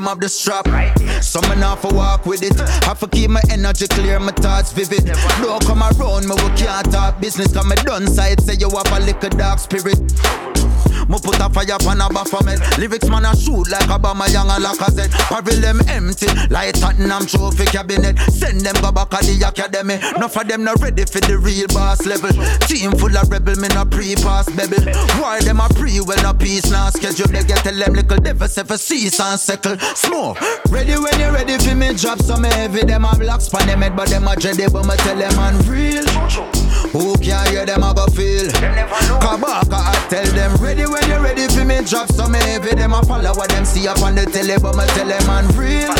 Have 0.09 0.19
the 0.19 0.29
strap. 0.29 0.65
Man 0.65 1.63
off 1.63 1.81
for 1.81 1.93
walk 1.93 2.25
with 2.25 2.41
it. 2.41 2.57
Have 2.85 2.99
to 2.99 3.07
keep 3.07 3.29
my 3.29 3.41
energy 3.51 3.87
clear, 3.87 4.19
my 4.19 4.31
thoughts 4.31 4.73
vivid. 4.73 5.05
Don't 5.41 5.63
come 5.65 5.83
around 5.83 6.27
me, 6.27 6.35
we 6.35 6.49
can't 6.57 6.91
talk 6.91 7.21
business. 7.21 7.53
Cause 7.53 7.65
me 7.67 7.75
done 7.75 8.07
side, 8.07 8.41
say 8.41 8.55
you 8.55 8.69
have 8.69 8.91
a 8.91 8.99
little 8.99 9.29
dark 9.29 9.59
spirit. 9.59 9.99
Me 11.09 11.17
put 11.17 11.41
a 11.41 11.49
fire 11.49 11.77
pan 11.79 12.01
a 12.01 12.07
baphomet 12.09 12.61
Lyrics 12.77 13.09
man 13.09 13.25
a 13.25 13.35
shoot 13.35 13.65
like 13.69 13.89
a 13.89 13.97
Obama 13.99 14.31
Young 14.31 14.49
and 14.49 14.63
Lacazette. 14.63 15.11
Parvel 15.27 15.59
them 15.59 15.81
empty 15.89 16.27
like 16.49 16.73
Tottenham 16.79 17.25
trophy 17.25 17.65
cabinet. 17.65 18.17
Send 18.31 18.61
them 18.61 18.75
go 18.81 18.91
back 18.91 19.13
at 19.13 19.23
the 19.23 19.41
academy. 19.41 19.95
Enough 20.15 20.37
of 20.37 20.47
them 20.47 20.63
not 20.63 20.79
ready 20.81 21.05
for 21.05 21.19
the 21.19 21.37
real 21.37 21.67
boss 21.67 22.05
level. 22.05 22.29
Team 22.69 22.91
full 22.93 23.15
of 23.17 23.29
rebel, 23.29 23.55
me 23.55 23.67
no 23.69 23.85
pre-pass 23.85 24.49
baby 24.53 24.77
Why 25.19 25.41
them 25.41 25.59
a 25.59 25.67
pre, 25.69 25.99
well 25.99 26.21
no 26.21 26.33
peace 26.33 26.69
now 26.69 26.89
schedule 26.89 27.27
They 27.27 27.43
get 27.43 27.63
tell 27.63 27.73
them 27.73 27.93
little 27.93 28.17
devil 28.17 28.47
say 28.47 28.63
for 28.63 28.77
cease 28.77 29.19
and 29.19 29.39
settle. 29.39 29.77
Smoke, 29.95 30.39
ready 30.69 30.93
when 30.93 31.19
you 31.19 31.29
ready 31.33 31.57
for 31.57 31.75
me 31.75 31.93
drop 31.95 32.21
some 32.21 32.43
heavy. 32.43 32.85
Them 32.85 33.05
a 33.05 33.15
blocks 33.17 33.49
pan 33.49 33.67
them 33.67 33.81
head 33.81 33.95
but 33.95 34.09
them 34.09 34.27
a 34.27 34.35
dready 34.35 34.71
But 34.71 34.85
me 34.85 34.95
tell 34.97 35.17
them 35.17 35.35
man 35.35 35.57
real 35.67 36.05
Who 36.91 37.15
can 37.19 37.45
hear 37.51 37.65
them 37.65 37.83
a 37.83 37.93
go 37.93 38.07
feel 38.07 38.47
Kabaka 38.49 39.77
I 39.77 40.07
tell 40.09 40.25
them 40.33 40.55
ready 40.57 40.87
when 40.87 41.07
you're 41.07 41.21
ready 41.21 41.47
for 41.47 41.63
me 41.63 41.83
drop 41.85 42.11
some 42.11 42.33
heavy. 42.33 42.73
Them 42.75 42.93
a 42.93 43.03
follow 43.03 43.33
what 43.35 43.49
them 43.49 43.63
see 43.63 43.87
up 43.87 44.01
on 44.01 44.15
the 44.15 44.25
telly 44.25 44.57
But 44.59 44.75
me 44.75 44.85
tell 44.97 45.07
them 45.07 45.27
man 45.27 45.45
real. 45.55 45.93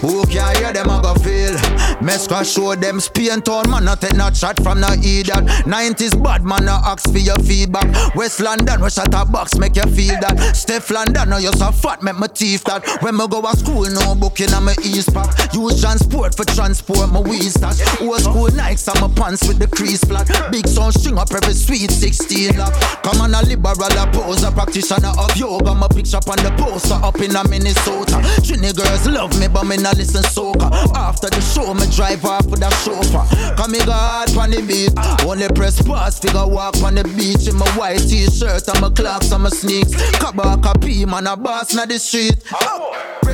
Who 0.00 0.24
can 0.26 0.56
hear 0.56 0.72
them 0.72 0.88
a 0.88 1.02
go 1.02 1.14
feel 1.16 1.52
Mesca 2.00 2.44
show 2.44 2.74
them 2.74 3.00
Spain 3.00 3.42
town 3.42 3.68
man 3.68 3.84
not 3.84 4.00
take 4.00 4.14
no 4.14 4.30
shot 4.32 4.62
from 4.62 4.80
no 4.80 4.88
idiot 4.92 5.44
90s 5.68 6.22
bad 6.22 6.42
man 6.42 6.64
no 6.64 6.80
ask 6.84 7.10
for 7.10 7.18
your 7.18 7.38
feedback. 7.40 8.14
West 8.14 8.40
London 8.40 8.80
we 8.80 8.88
shot 8.88 9.12
a 9.12 9.24
box 9.26 9.58
make 9.58 9.76
you 9.76 9.82
feel 9.92 10.16
that. 10.20 10.56
Steph 10.56 10.90
London 10.90 11.28
no 11.28 11.36
you 11.36 11.52
so 11.52 11.70
fat 11.70 12.02
make 12.02 12.16
my 12.16 12.28
teeth 12.28 12.64
that. 12.64 12.86
When 13.02 13.16
me 13.16 13.28
go 13.28 13.42
to 13.42 13.56
school 13.58 13.84
no 13.90 14.14
booking 14.14 14.54
on 14.54 14.64
my 14.64 14.74
east 14.82 15.12
pack 15.12 15.52
Use 15.52 15.80
transport 15.82 16.34
for 16.34 16.44
transport 16.44 17.10
my 17.10 17.20
weed 17.20 17.50
stash 17.50 17.80
Old 18.00 18.20
school 18.20 18.48
Nikes 18.48 18.88
on 18.88 19.00
my 19.00 19.14
pants 19.14 19.46
with 19.46 19.58
the 19.58 19.66
crease 19.66 19.97
flat 20.00 20.28
Big 20.50 20.66
sound 20.66 20.94
string 20.94 21.18
up 21.18 21.30
every 21.32 21.54
sweet 21.54 21.90
16 21.90 22.56
lock 22.56 22.74
Come 23.02 23.20
on 23.22 23.34
a 23.34 23.42
liberal 23.42 23.98
a 23.98 24.06
poser 24.12 24.50
practitioner 24.50 25.12
of 25.18 25.34
yoga. 25.36 25.74
My 25.74 25.88
picture 25.88 26.18
on 26.18 26.36
the 26.42 26.52
poster 26.58 26.94
up 26.94 27.20
in 27.20 27.34
a 27.34 27.46
Minnesota. 27.48 28.20
Trini 28.42 28.74
girls 28.74 29.06
love 29.08 29.38
me 29.40 29.48
but 29.48 29.64
me 29.64 29.76
not 29.76 29.96
listen 29.96 30.22
soca 30.22 30.70
After 30.94 31.28
the 31.28 31.40
show 31.40 31.74
me 31.74 31.86
drive 31.94 32.24
off 32.24 32.46
with 32.46 32.62
a 32.62 32.70
chauffeur. 32.82 33.24
Come 33.56 33.72
me 33.72 33.78
go 33.84 33.92
on 33.92 34.50
the 34.50 34.62
beat. 34.66 34.92
Only 35.26 35.48
press 35.48 35.80
pause 35.82 36.18
figure 36.18 36.46
walk 36.46 36.76
on 36.82 36.94
the 36.94 37.04
beach 37.16 37.48
In 37.48 37.56
my 37.56 37.68
white 37.72 38.00
t-shirt 38.00 38.68
and 38.68 38.80
my 38.80 38.90
clocks 38.90 39.32
and 39.32 39.42
my 39.42 39.50
sneaks. 39.50 39.94
Kabaka 40.20 40.80
P 40.84 41.04
man 41.04 41.26
a 41.26 41.36
boss 41.36 41.74
na 41.74 41.86
the 41.86 41.98
street 41.98 42.36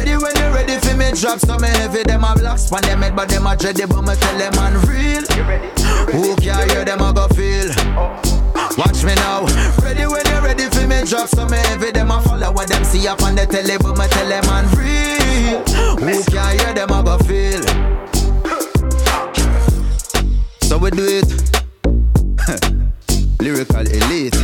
Ready 0.04 0.22
when 0.22 0.36
you 0.36 0.54
ready 0.54 0.78
for 0.86 0.94
me. 0.98 1.12
Drop 1.18 1.38
some 1.38 1.62
heavy 1.62 2.02
Them 2.02 2.24
a 2.24 2.34
blocks 2.34 2.68
pan 2.68 2.82
them 2.82 3.00
head 3.00 3.16
but 3.16 3.26
them 3.26 3.46
a 3.46 3.56
dready 3.56 3.88
But 3.88 4.02
me 4.02 4.14
tell 4.14 4.36
them 4.36 4.54
man 4.54 4.74
real 4.84 5.24
you 5.32 5.42
ready? 5.48 5.68
Who 6.12 6.36
can 6.36 6.68
hear 6.68 6.84
them 6.84 7.00
a 7.00 7.10
go 7.14 7.26
feel? 7.28 7.72
Watch 8.76 9.02
me 9.02 9.14
now. 9.14 9.46
Ready 9.80 10.04
when 10.04 10.26
you 10.26 10.40
ready 10.44 10.68
for 10.68 10.86
me. 10.86 11.04
Drop 11.08 11.28
some 11.28 11.48
heavy 11.48 11.90
Them 11.90 12.10
a 12.10 12.20
follow 12.20 12.52
what 12.52 12.68
them 12.68 12.84
see 12.84 13.08
up 13.08 13.22
on 13.22 13.34
the 13.34 13.46
telly 13.46 13.78
But 13.78 13.96
me 13.96 14.06
tell 14.08 14.28
them 14.28 14.44
man 14.44 14.68
real 14.76 15.64
Who 16.04 16.22
can 16.24 16.58
hear 16.58 16.74
them 16.74 16.90
a 16.90 17.02
go 17.02 17.16
feel? 17.24 17.64
So 20.68 20.76
we 20.76 20.90
do 20.90 21.06
it. 21.08 21.32
Lyrical 23.40 23.86
elite. 23.88 24.36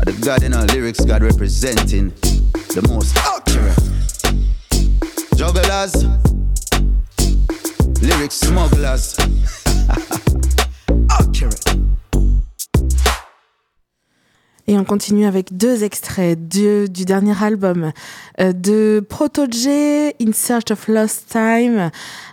The 0.00 0.18
God 0.24 0.42
in 0.42 0.54
our 0.54 0.64
lyrics 0.64 1.04
God 1.04 1.22
representing 1.22 2.08
The 2.72 2.86
most 2.88 3.14
Jugglers. 5.44 6.06
Lyric 8.00 8.32
smugglers. 8.32 9.14
Accurate 11.10 11.83
Et 14.66 14.78
on 14.78 14.84
continue 14.84 15.26
avec 15.26 15.56
deux 15.56 15.84
extraits 15.84 16.48
du 16.48 16.88
dernier 16.88 17.34
album 17.42 17.92
euh, 18.40 18.52
de 18.52 19.04
Protoje, 19.06 19.66
In 20.20 20.32
Search 20.32 20.70
of 20.70 20.88
Lost 20.88 21.26
Time, 21.28 21.90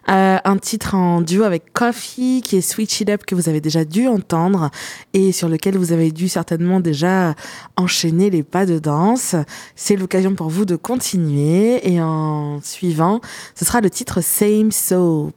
euh, 0.10 0.38
un 0.44 0.58
titre 0.58 0.96
en 0.96 1.22
duo 1.22 1.44
avec 1.44 1.74
Coffee 1.74 2.41
qui 2.41 2.56
est 2.56 2.62
Switch 2.62 3.02
It 3.02 3.10
Up 3.10 3.26
que 3.26 3.36
vous 3.36 3.50
avez 3.50 3.60
déjà 3.60 3.84
dû 3.84 4.08
entendre 4.08 4.72
et 5.13 5.34
sur 5.34 5.50
lequel 5.50 5.78
vous 5.78 5.91
avez 5.91 6.12
dû 6.12 6.30
certainement 6.30 6.80
déjà 6.80 7.36
enchaîner 7.76 8.30
les 8.30 8.44
pas 8.44 8.65
de 8.65 8.80
danse. 8.80 9.36
C'est 9.76 9.98
l'occasion 9.98 10.34
pour 10.34 10.50
vous 10.50 10.63
de 10.63 10.78
continuer 10.78 11.91
et 11.91 12.02
en 12.02 12.62
suivant, 12.62 13.20
ce 13.56 13.65
sera 13.65 13.82
le 13.82 13.89
titre 13.89 14.22
Same 14.22 14.72
So. 14.72 15.32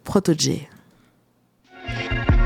Them 1.86 2.43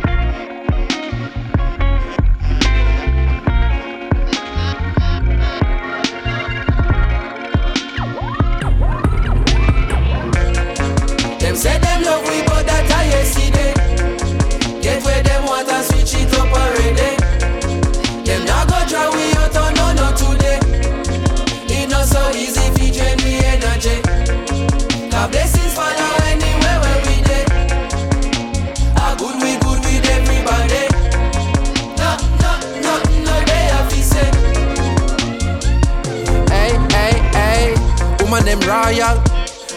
woman 38.38 38.58
them 38.58 38.68
royal, 38.68 39.24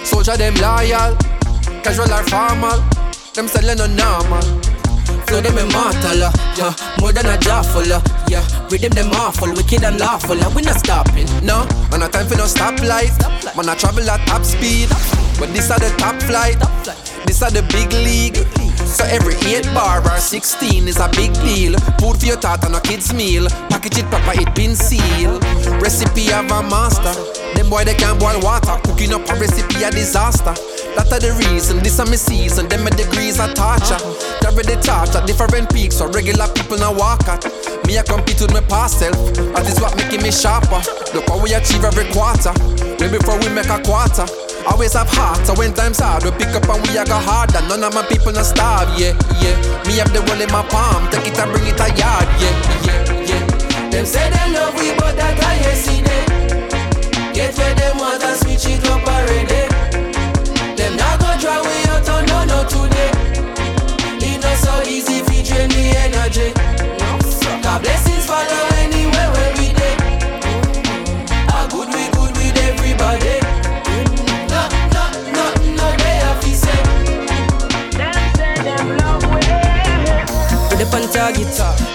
soldier 0.05 0.37
them 0.37 0.53
loyal, 0.55 1.15
casual 1.83 2.11
or 2.11 2.23
formal, 2.23 2.79
them 3.33 3.47
selling 3.47 3.77
no 3.77 3.87
normal. 3.87 4.41
Flow 5.27 5.39
them 5.39 5.57
immortal, 5.57 6.23
uh, 6.23 6.31
yeah, 6.57 6.73
more 6.99 7.13
than 7.13 7.25
a 7.25 7.37
jawful, 7.37 7.81
uh, 7.91 8.01
yeah. 8.27 8.43
Rhythm 8.69 8.91
them 8.91 9.09
them 9.09 9.21
awful, 9.21 9.49
wicked 9.53 9.83
and 9.83 9.99
lawful, 9.99 10.39
uh, 10.39 10.53
we 10.53 10.61
not 10.61 10.79
stopping, 10.79 11.27
no. 11.43 11.65
Man, 11.89 12.01
no 12.01 12.07
time 12.09 12.27
for 12.27 12.35
no 12.35 12.45
stoplight, 12.45 13.15
man, 13.55 13.69
I 13.69 13.75
travel 13.75 14.09
at 14.09 14.25
top 14.27 14.43
speed, 14.43 14.89
but 15.39 15.53
this 15.53 15.71
are 15.71 15.79
the 15.79 15.93
top 15.97 16.21
flight, 16.23 16.59
this 17.25 17.41
are 17.41 17.51
the 17.51 17.63
big 17.71 17.91
league. 17.93 18.37
So 18.91 19.05
every 19.05 19.35
8 19.35 19.63
bar 19.73 20.01
or 20.01 20.19
16 20.19 20.87
is 20.87 20.97
a 20.97 21.07
big 21.09 21.33
deal. 21.35 21.79
Food 21.99 22.19
for 22.19 22.25
your 22.25 22.35
thought 22.35 22.65
on 22.65 22.75
a 22.75 22.81
kid's 22.81 23.13
meal. 23.13 23.47
Package 23.69 23.99
it 23.99 24.05
proper, 24.05 24.41
it 24.41 24.53
been 24.53 24.75
sealed. 24.75 25.41
Recipe 25.81 26.33
of 26.33 26.51
a 26.51 26.61
master. 26.63 27.50
Them 27.61 27.69
boy 27.69 27.85
they 27.85 27.93
can't 27.93 28.17
boil 28.17 28.41
water. 28.41 28.73
Cooking 28.89 29.13
up 29.13 29.21
a 29.29 29.37
recipe 29.37 29.85
a 29.85 29.93
disaster. 29.93 30.57
That 30.97 31.13
the 31.13 31.29
reason, 31.45 31.77
this 31.85 32.01
are 32.01 32.09
my 32.09 32.17
season. 32.17 32.65
Them 32.65 32.81
my 32.81 32.89
degrees 32.89 33.37
are 33.37 33.53
torture. 33.53 34.01
Carry 34.41 34.65
the 34.65 34.81
torch 34.81 35.13
at 35.13 35.29
different 35.29 35.69
peaks, 35.69 36.01
so 36.01 36.09
regular 36.09 36.49
people 36.57 36.81
now 36.81 36.89
walk 36.89 37.21
at. 37.29 37.45
Me 37.85 38.01
I 38.01 38.01
compete 38.01 38.41
with 38.41 38.49
my 38.49 38.65
past 38.65 38.97
self. 38.97 39.13
That 39.53 39.69
is 39.69 39.77
what 39.77 39.93
making 39.93 40.25
me 40.25 40.33
sharper. 40.33 40.81
Look 41.13 41.29
how 41.29 41.37
we 41.37 41.53
achieve 41.53 41.85
every 41.85 42.09
quarter. 42.09 42.49
Way 42.97 43.13
before 43.13 43.37
we 43.37 43.53
make 43.53 43.69
a 43.69 43.77
quarter. 43.85 44.25
Always 44.65 44.97
have 44.97 45.13
heart, 45.13 45.45
so 45.45 45.53
when 45.53 45.69
times 45.77 46.01
hard, 46.01 46.25
we 46.25 46.33
pick 46.41 46.57
up 46.57 46.65
and 46.65 46.81
we 46.89 46.97
a 46.97 47.05
go 47.05 47.21
harder. 47.21 47.61
None 47.69 47.85
of 47.85 47.93
my 47.93 48.01
people 48.09 48.33
not 48.33 48.49
starve, 48.49 48.89
yeah, 48.97 49.13
yeah. 49.37 49.53
Me 49.85 50.01
have 50.01 50.09
the 50.09 50.25
world 50.25 50.41
in 50.41 50.49
my 50.49 50.65
palm, 50.65 51.05
take 51.13 51.29
it 51.29 51.37
and 51.37 51.49
bring 51.53 51.69
it 51.69 51.77
a 51.77 51.93
yard, 51.93 52.25
yeah, 52.41 52.57
yeah, 52.89 53.21
yeah. 53.21 53.89
Them 53.93 54.05
say 54.05 54.25
them 54.33 54.49
love 54.49 54.73
we, 54.73 54.97
but 54.97 55.13
that 55.13 55.37
I 55.37 55.61
yesterday. 55.61 56.50
Get 57.33 57.57
where 57.57 57.73
them 57.75 57.97
want 57.97 58.23
and 58.23 58.37
switch 58.37 58.65
it 58.65 58.85
up 58.89 59.07
already. 59.07 59.67
Them 60.75 60.97
not 60.97 61.19
gonna 61.19 61.39
draw 61.39 61.61
we 61.61 61.77
out 61.89 62.09
on 62.09 62.25
no 62.25 62.43
no 62.45 62.63
today. 62.67 63.11
It 64.19 64.41
not 64.43 64.57
so 64.57 64.81
easy 64.89 65.23
if 65.23 65.29
you 65.33 65.43
drain 65.43 65.69
the 65.69 65.95
energy. 66.05 66.51
God 67.63 67.81
blessings 67.81 68.25
follow 68.25 68.63
anywhere 68.83 69.31
where 69.31 69.53
we 69.57 69.71
day. 69.73 69.95
How 71.47 71.67
good 71.67 71.87
we 71.95 72.03
good 72.11 72.35
with 72.35 72.57
everybody. 72.57 73.39
Up 80.91 80.93
on 80.95 81.07
target, 81.13 81.47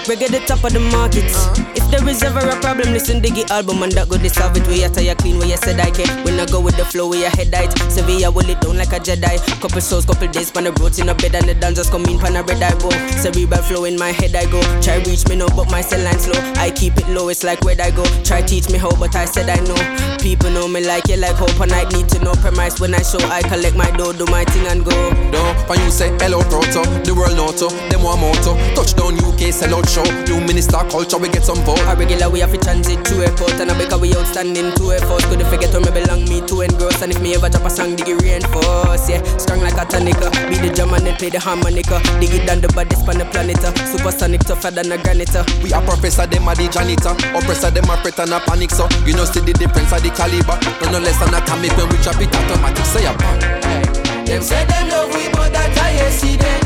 We 0.07 0.15
get 0.15 0.31
the 0.31 0.39
top 0.47 0.63
of 0.63 0.73
the 0.73 0.79
market. 0.79 1.76
There 1.89 2.03
is 2.09 2.21
ever 2.21 2.39
a 2.39 2.55
problem, 2.59 2.91
listen 2.91 3.21
Diggy 3.21 3.49
album 3.49 3.81
and 3.81 3.91
that 3.93 4.09
go 4.09 4.17
to 4.17 4.29
solve 4.29 4.57
it. 4.57 4.67
We 4.67 4.83
are 4.83 4.89
tired 4.89 5.17
clean 5.19 5.39
where 5.39 5.47
you 5.47 5.57
said 5.57 5.79
I 5.79 5.89
can. 5.89 6.07
When 6.25 6.39
I 6.39 6.45
go 6.45 6.59
with 6.59 6.75
the 6.75 6.83
flow, 6.83 7.07
where 7.09 7.19
your 7.19 7.29
head 7.31 7.55
height. 7.55 7.71
Sevilla 7.89 8.29
will 8.29 8.49
it 8.49 8.59
down 8.59 8.77
like 8.77 8.91
a 8.91 8.99
Jedi. 8.99 9.39
Couple 9.61 9.79
souls, 9.79 10.05
couple 10.05 10.27
days, 10.27 10.51
pan 10.51 10.65
the 10.65 10.71
roads 10.83 10.99
in 10.99 11.07
a 11.07 11.15
bed 11.15 11.35
and 11.35 11.47
the 11.47 11.55
dancers 11.55 11.89
come 11.89 12.03
in 12.05 12.19
pan 12.19 12.35
a 12.35 12.43
red 12.43 12.61
I 12.61 12.75
go. 12.79 12.91
Cerebral 13.15 13.63
flow 13.63 13.85
in 13.85 13.97
my 13.97 14.11
head 14.11 14.35
I 14.35 14.45
go. 14.51 14.59
Try 14.81 14.99
reach 15.07 15.27
me 15.29 15.37
no, 15.37 15.47
but 15.55 15.71
my 15.71 15.79
cell 15.79 16.03
line 16.03 16.19
slow. 16.19 16.39
I 16.59 16.71
keep 16.71 16.97
it 16.97 17.07
low, 17.07 17.29
it's 17.29 17.43
like 17.43 17.63
where 17.63 17.79
I 17.79 17.91
go. 17.91 18.03
Try 18.23 18.41
teach 18.41 18.69
me 18.69 18.77
how, 18.77 18.91
but 18.99 19.15
I 19.15 19.25
said 19.25 19.47
I 19.47 19.55
know. 19.63 19.79
People 20.19 20.51
know 20.51 20.67
me 20.67 20.83
like 20.83 21.07
you 21.07 21.15
like 21.15 21.39
hope 21.39 21.55
and 21.59 21.71
I 21.71 21.87
need 21.95 22.09
to 22.09 22.19
know 22.19 22.33
premise 22.43 22.79
when 22.79 22.93
I 22.93 23.01
show. 23.01 23.23
I 23.31 23.41
collect 23.47 23.75
my 23.75 23.89
dough, 23.95 24.11
do 24.11 24.25
my 24.27 24.43
thing 24.43 24.67
and 24.67 24.83
go. 24.83 24.95
No, 25.31 25.41
when 25.71 25.79
you 25.79 25.91
say 25.91 26.11
hello 26.19 26.43
proto, 26.51 26.83
the 27.07 27.15
world 27.15 27.39
know 27.39 27.47
to, 27.63 27.71
oh, 27.71 27.89
them 27.89 28.03
want 28.03 28.19
moto. 28.19 28.59
Oh. 28.59 28.75
Touchdown 28.75 29.15
UK, 29.23 29.55
sell 29.55 29.73
out 29.75 29.87
show. 29.87 30.03
New 30.27 30.43
minister 30.45 30.83
culture, 30.91 31.17
we 31.17 31.29
get 31.29 31.43
some 31.43 31.63
vote. 31.63 31.76
A 31.85 31.95
regular 31.95 32.29
we 32.29 32.39
have 32.39 32.51
to 32.51 32.57
transit 32.57 33.03
to 33.05 33.21
airport 33.23 33.59
and 33.61 33.71
I 33.71 33.77
because 33.77 33.99
we 34.01 34.15
outstanding 34.15 34.73
to 34.75 34.91
effort. 34.93 35.23
Could 35.29 35.43
forget 35.47 35.71
where 35.71 35.81
me 35.81 35.91
belong, 35.91 36.23
me 36.25 36.41
to 36.47 36.61
engross. 36.61 37.01
And 37.01 37.11
if 37.11 37.21
me 37.21 37.35
ever 37.35 37.49
drop 37.49 37.65
a 37.65 37.69
song, 37.69 37.95
dig 37.95 38.09
it 38.09 38.21
reinforce. 38.21 39.09
Yeah, 39.09 39.21
strong 39.37 39.61
like 39.61 39.77
a 39.77 39.85
tonica. 39.85 40.31
Be 40.49 40.57
the 40.57 40.73
drum 40.73 40.93
and 40.93 41.05
then 41.05 41.15
play 41.15 41.29
the 41.29 41.39
harmonica. 41.39 41.99
Dig 42.19 42.33
it 42.33 42.45
down 42.47 42.61
the 42.61 42.67
baddest 42.69 43.07
on 43.07 43.17
the 43.17 43.25
planet. 43.25 43.63
uh. 43.63 43.73
Supersonic 43.87 44.41
tougher 44.41 44.71
than 44.71 44.91
a 44.91 44.97
granite. 44.97 45.35
uh. 45.35 45.43
We 45.63 45.73
are 45.73 45.81
professor, 45.83 46.27
them 46.27 46.47
are 46.47 46.55
the 46.55 46.67
janitor. 46.67 47.15
Oppressor, 47.37 47.71
them 47.71 47.89
are 47.89 47.97
fret 48.03 48.19
and 48.19 48.33
a 48.33 48.39
panic, 48.41 48.71
so 48.71 48.87
you 49.05 49.13
know 49.13 49.25
see 49.25 49.41
the 49.41 49.53
difference 49.53 49.91
of 49.91 50.03
the 50.03 50.11
caliber. 50.11 50.57
No, 50.83 50.91
no 50.91 50.99
less 50.99 51.19
than 51.19 51.33
a 51.33 51.39
atomic 51.39 51.71
when 51.77 51.87
we 51.89 51.97
drop 52.03 52.19
it 52.19 52.33
automatic. 52.35 52.85
Say 52.85 53.05
a 53.05 53.13
bang. 53.15 54.25
Them 54.25 54.41
say 54.41 54.63
them 54.65 54.89
love 54.89 55.13
we, 55.15 55.31
but 55.31 55.53
that 55.55 55.71
I 55.79 55.91
yesterday. 56.03 56.59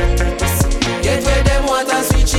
Get 1.02 1.24
where 1.24 1.43
them 1.43 1.65
want 1.65 1.89
and 1.93 2.06
switch 2.06 2.31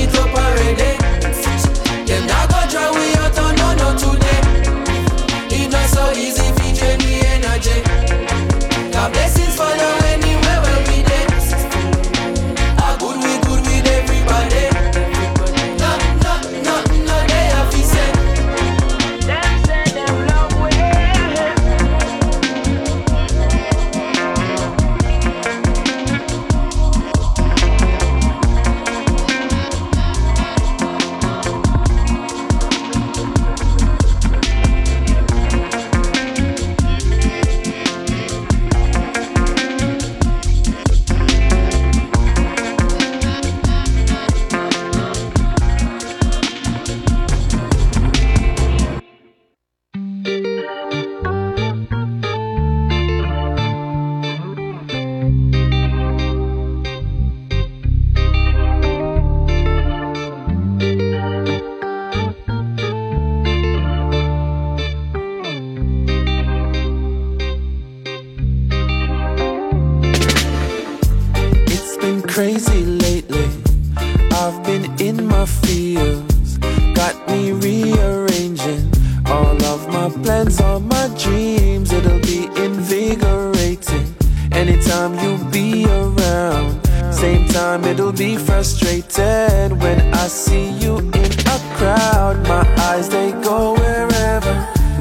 frustrated 88.63 89.73
when 89.83 90.01
I 90.15 90.29
see 90.29 90.71
you 90.79 90.99
in 90.99 91.33
a 91.55 91.59
crowd. 91.75 92.47
My 92.47 92.65
eyes 92.91 93.09
they 93.09 93.33
go 93.43 93.73
wherever, 93.75 94.55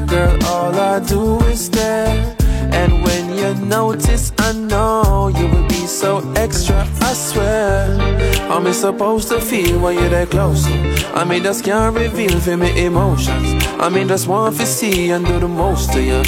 girl. 0.04 0.36
All 0.46 0.74
I 0.74 0.98
do 0.98 1.38
is 1.46 1.66
stare. 1.66 2.36
And 2.72 3.04
when 3.04 3.38
you 3.38 3.54
notice, 3.64 4.32
I 4.38 4.50
know 4.52 5.28
you 5.38 5.46
will 5.46 5.68
be 5.68 5.86
so 5.86 6.18
extra, 6.34 6.84
I 7.02 7.12
swear. 7.14 8.22
Me 8.62 8.72
supposed 8.72 9.28
to 9.28 9.40
feel 9.40 9.80
when 9.80 9.94
you're 9.98 10.08
that 10.10 10.30
close? 10.30 10.66
I 11.14 11.24
mean, 11.24 11.42
just 11.42 11.64
can't 11.64 11.96
reveal 11.96 12.38
for 12.38 12.56
me 12.56 12.84
emotions. 12.84 13.64
I 13.80 13.88
mean, 13.88 14.06
just 14.06 14.28
want 14.28 14.56
to 14.56 14.66
see 14.66 15.10
and 15.10 15.26
do 15.26 15.40
the 15.40 15.48
most 15.48 15.92
to 15.92 16.00
you. 16.00 16.22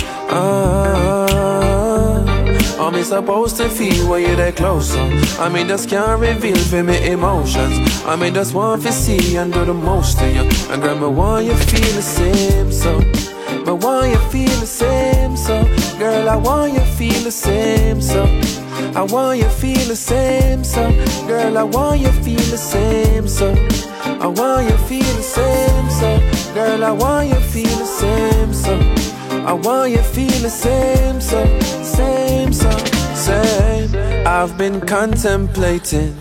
Me 2.92 3.02
supposed 3.02 3.56
to 3.58 3.68
feel 3.68 4.08
when 4.08 4.22
you're 4.22 4.37
that 4.37 4.56
close? 4.56 4.94
I 5.38 5.48
mean, 5.48 5.68
just 5.68 5.88
can't 5.88 6.20
reveal 6.20 6.56
for 6.56 6.82
me 6.82 7.10
emotions. 7.10 8.04
I 8.04 8.16
mean, 8.16 8.34
just 8.34 8.54
want 8.54 8.82
to 8.82 8.92
see 8.92 9.37
and 9.37 9.52
do 9.52 9.64
the 9.64 9.74
most 9.74 10.18
to 10.18 10.30
you. 10.30 10.42
And 10.70 10.82
grandma, 10.82 11.08
want 11.08 11.46
you 11.46 11.54
feel 11.54 11.94
the 11.94 12.02
same, 12.02 12.72
so. 12.72 13.00
But 13.64 13.76
want 13.76 14.10
you 14.10 14.18
feel 14.28 14.60
the 14.60 14.66
same, 14.66 15.37
so 15.38 15.64
girl, 15.98 16.28
I 16.28 16.37
want 16.37 16.74
you 16.74 16.80
feel 16.98 17.18
the 17.22 17.30
same, 17.30 18.02
so 18.02 18.24
I 18.94 19.02
want 19.02 19.38
you 19.38 19.48
feel 19.48 19.88
the 19.88 19.96
same, 19.96 20.62
so 20.64 20.90
girl, 21.26 21.56
I 21.56 21.62
want 21.62 22.00
you 22.00 22.12
feel 22.12 22.37
the 22.37 22.58
same, 22.58 23.26
so 23.26 23.54
I 24.04 24.26
want 24.26 24.68
you 24.68 24.76
feel 24.87 25.14
the 25.16 25.22
same, 25.22 25.90
so 25.90 26.52
girl, 26.52 26.84
I 26.84 26.90
want 26.90 27.28
you 27.28 27.40
feel 27.40 27.78
the 27.78 27.87
same, 27.87 28.52
so 28.52 28.74
I 29.46 29.54
want 29.54 29.92
you 29.92 30.02
feel 30.02 30.38
the 30.42 30.50
same, 30.50 31.20
so 31.22 31.42
same, 31.82 32.43
same. 33.24 33.90
I've 34.26 34.56
been 34.58 34.80
contemplating 34.80 36.12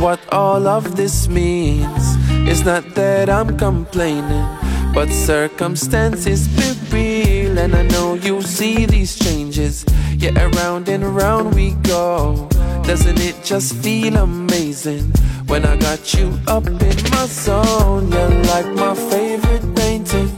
what 0.00 0.20
all 0.32 0.66
of 0.66 0.96
this 0.96 1.28
means. 1.28 2.04
It's 2.48 2.64
not 2.64 2.84
that 2.94 3.28
I'm 3.28 3.56
complaining. 3.56 4.46
But 4.94 5.10
circumstances 5.10 6.46
be 6.46 6.74
real, 6.92 7.58
and 7.58 7.74
I 7.74 7.82
know 7.82 8.14
you 8.14 8.42
see 8.42 8.86
these 8.86 9.18
changes. 9.18 9.84
Yeah, 10.16 10.34
around 10.46 10.88
and 10.88 11.02
around 11.02 11.54
we 11.54 11.72
go. 11.82 12.48
Doesn't 12.84 13.20
it 13.20 13.36
just 13.42 13.74
feel 13.82 14.16
amazing 14.16 15.12
when 15.46 15.64
I 15.64 15.76
got 15.76 16.14
you 16.14 16.38
up 16.46 16.66
in 16.66 16.96
my 17.10 17.26
zone? 17.26 18.12
You're 18.12 18.42
like 18.52 18.70
my 18.74 18.94
favorite 19.10 19.66
painting, 19.74 20.28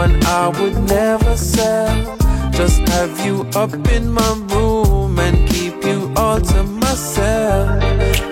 one 0.00 0.14
I 0.24 0.48
would 0.58 0.78
never 0.88 1.36
sell. 1.36 2.16
Just 2.52 2.80
have 2.88 3.14
you 3.26 3.46
up 3.54 3.74
in 3.92 4.10
my 4.10 4.47
all 6.28 6.40
to 6.40 6.62
myself. 6.62 7.82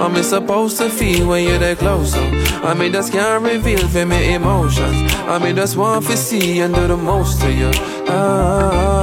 I'm 0.01 0.23
supposed 0.23 0.77
to 0.79 0.91
feel 0.91 1.29
when 1.29 1.45
you're 1.45 1.59
that 1.59 1.79
close. 1.79 2.15
I 2.15 2.75
mean, 2.75 2.93
just 2.93 3.13
can't 3.13 3.43
reveal 3.43 3.89
for 3.89 4.05
me 4.05 4.35
emotions. 4.35 4.97
I 5.35 5.39
mean, 5.39 5.57
just 5.57 5.77
want 5.77 6.05
to 6.07 6.17
see 6.17 6.61
and 6.61 6.75
do 6.75 6.87
the 6.87 6.97
most 6.97 7.41
to 7.41 7.51
you. 7.51 7.71
Ah, 8.09 9.03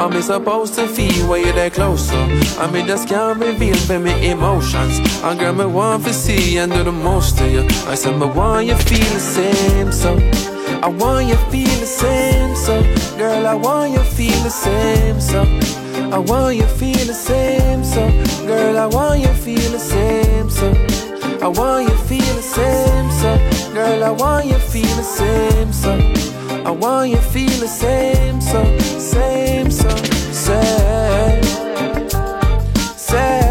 I'm 0.00 0.22
supposed 0.22 0.74
to 0.74 0.88
feel 0.88 1.28
when 1.28 1.44
you're 1.44 1.54
that 1.54 1.74
close. 1.74 2.10
I 2.58 2.70
mean, 2.72 2.86
just 2.86 3.08
can't 3.08 3.38
reveal 3.38 3.76
for 3.88 3.98
me 4.00 4.30
emotions. 4.30 5.00
I 5.22 5.36
girl, 5.38 5.54
me 5.54 5.66
want 5.66 6.04
to 6.06 6.12
see 6.12 6.58
and 6.58 6.72
do 6.72 6.82
the 6.82 6.92
most 6.92 7.38
to 7.38 7.48
you. 7.48 7.62
I 7.86 7.94
said, 7.94 8.18
me 8.18 8.26
want 8.26 8.66
you 8.66 8.76
feel 8.76 9.10
the 9.18 9.20
same. 9.20 9.92
So 9.92 10.10
I 10.86 10.88
want 10.88 11.28
you 11.28 11.36
feel 11.52 11.76
the 11.84 11.90
same. 12.02 12.56
So 12.56 12.82
girl, 13.16 13.46
I 13.46 13.54
want 13.54 13.92
you 13.92 14.02
feel 14.16 14.42
the 14.42 14.50
same. 14.50 15.20
So. 15.20 15.77
I 16.12 16.18
want 16.18 16.56
you 16.56 16.66
feel 16.66 17.04
the 17.06 17.14
same, 17.14 17.84
so 17.84 18.02
girl, 18.46 18.78
I 18.78 18.86
want 18.86 19.20
you 19.20 19.32
feel 19.44 19.70
the 19.70 19.78
same, 19.78 20.48
so. 20.50 20.72
I 21.40 21.48
want 21.48 21.88
you 21.88 21.96
feel 22.08 22.34
the 22.34 22.42
same, 22.42 23.10
so 23.20 23.30
girl, 23.72 24.04
I 24.04 24.10
want 24.10 24.46
you 24.46 24.58
feel 24.58 24.94
the 24.96 25.02
same, 25.02 25.72
so. 25.72 25.92
I 26.64 26.70
want 26.70 27.10
you 27.10 27.18
feel 27.18 27.60
the 27.60 27.68
same, 27.68 28.40
so 28.40 28.60
same, 28.78 29.70
so 29.70 29.88
same, 30.32 31.42
same, 32.96 33.47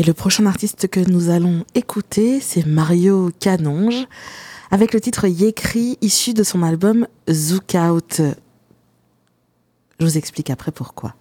Et 0.00 0.02
le 0.02 0.14
prochain 0.14 0.46
artiste 0.46 0.88
que 0.88 1.00
nous 1.00 1.28
allons 1.28 1.66
écouter, 1.74 2.40
c'est 2.40 2.64
Mario 2.64 3.30
Canonge, 3.38 4.06
avec 4.70 4.94
le 4.94 5.00
titre 5.00 5.26
Yécri, 5.26 5.98
issu 6.00 6.32
de 6.32 6.42
son 6.42 6.62
album 6.62 7.06
Zookout. 7.28 8.22
Je 9.98 10.04
vous 10.06 10.16
explique 10.16 10.48
après 10.48 10.72
pourquoi. 10.72 11.16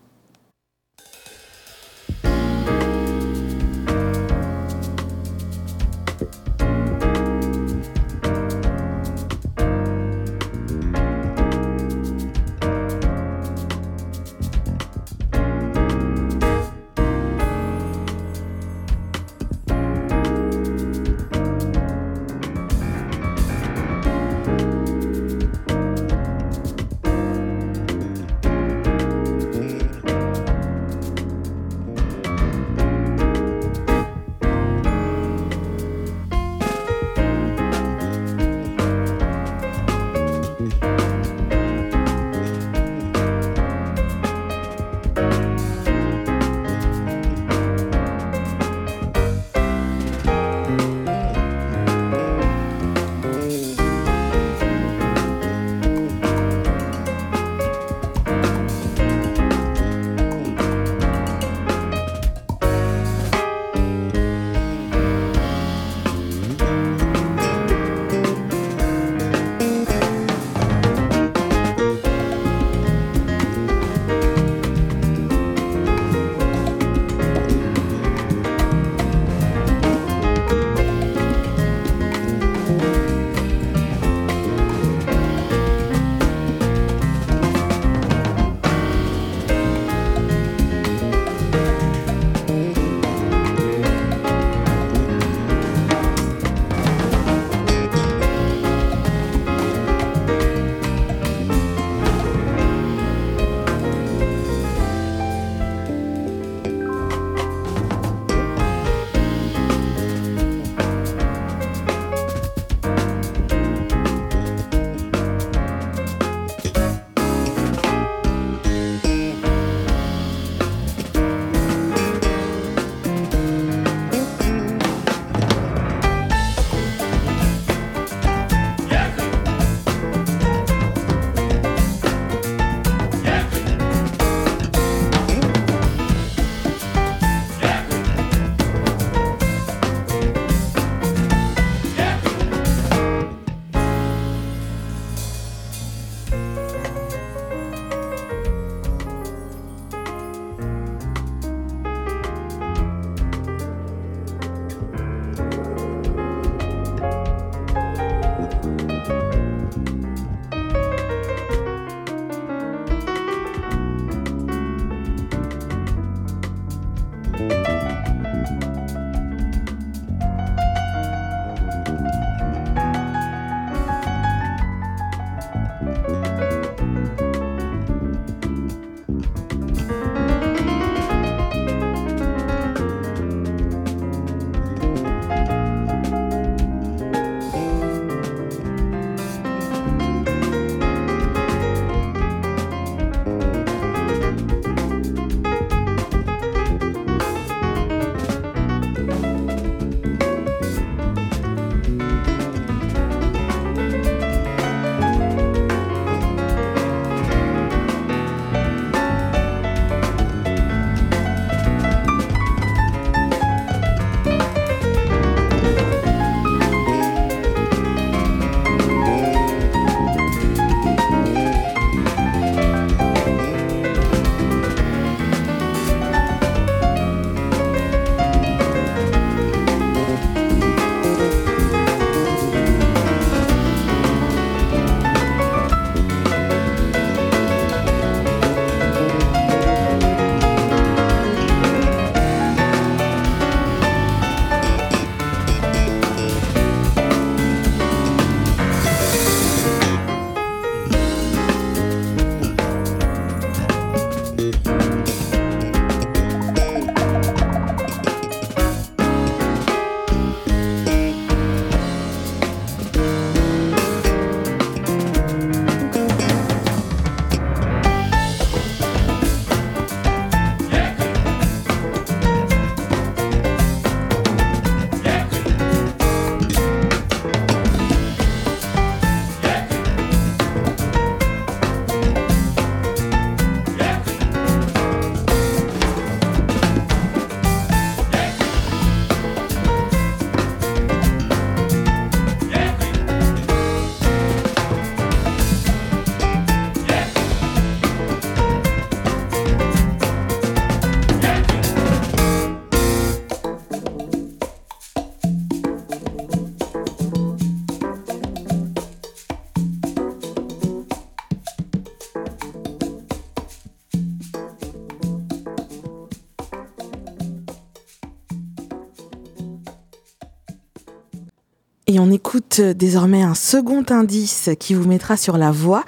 On 322.00 322.12
écoute 322.12 322.62
désormais 322.62 323.24
un 323.24 323.36
second 323.36 323.84
indice 323.90 324.50
qui 324.58 324.74
vous 324.74 324.88
mettra 324.88 325.18
sur 325.18 325.38
la 325.38 325.52
voie. 325.52 325.84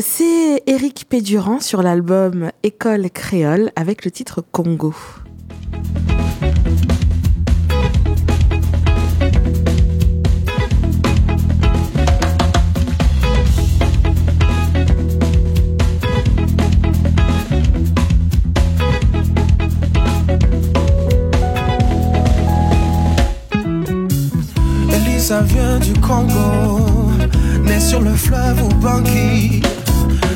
C'est 0.00 0.62
Eric 0.66 1.04
Pédurand 1.06 1.60
sur 1.60 1.82
l'album 1.82 2.50
École 2.62 3.10
créole 3.10 3.70
avec 3.76 4.06
le 4.06 4.10
titre 4.10 4.42
Congo. 4.52 4.94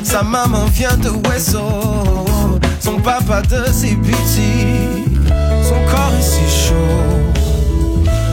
Sa 0.05 0.23
maman 0.23 0.65
vient 0.73 0.97
de 0.97 1.11
Wesso, 1.29 1.61
son 2.81 2.99
papa 2.99 3.43
de 3.43 3.71
Zibiti. 3.71 5.05
Son 5.63 5.79
corps 5.91 6.15
est 6.19 6.23
si 6.23 6.49
chaud, 6.49 7.31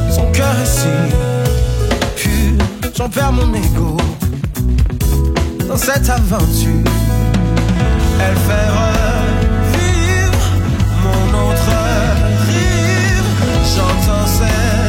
son 0.10 0.32
cœur 0.32 0.56
est 0.62 0.66
si 0.66 0.88
pur. 2.16 2.66
J'en 2.96 3.10
perds 3.10 3.34
mon 3.34 3.54
ego 3.54 3.98
dans 5.68 5.78
cette 5.78 6.10
aventure. 6.10 6.90
Elle 8.22 8.38
fait 8.48 8.70
revivre 8.80 10.46
mon 11.04 11.24
autre 11.50 11.76
rire. 12.48 13.26
J'entends 13.76 14.28
ses 14.28 14.85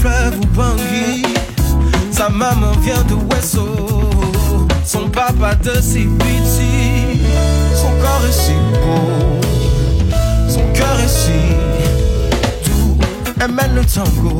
fleuve 0.00 0.36
Ubangi. 0.42 1.22
Sa 2.10 2.28
maman 2.28 2.72
vient 2.82 3.02
de 3.04 3.14
Wesso, 3.28 3.66
son 4.84 5.08
papa 5.10 5.54
de 5.56 5.80
Sibiti. 5.80 7.20
Son 7.74 7.92
corps 8.02 8.24
est 8.28 8.32
si 8.32 8.56
beau, 8.82 9.40
son 10.48 10.64
cœur 10.72 10.96
est 11.04 11.08
si 11.08 11.40
doux. 12.64 12.98
Elle 13.40 13.52
mène 13.52 13.74
le 13.74 13.84
tango, 13.84 14.38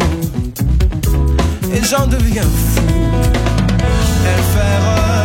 et 1.72 1.82
j'en 1.82 2.06
deviens 2.06 2.42
fou. 2.42 2.82
Elle 4.26 4.44
fait 4.52 5.19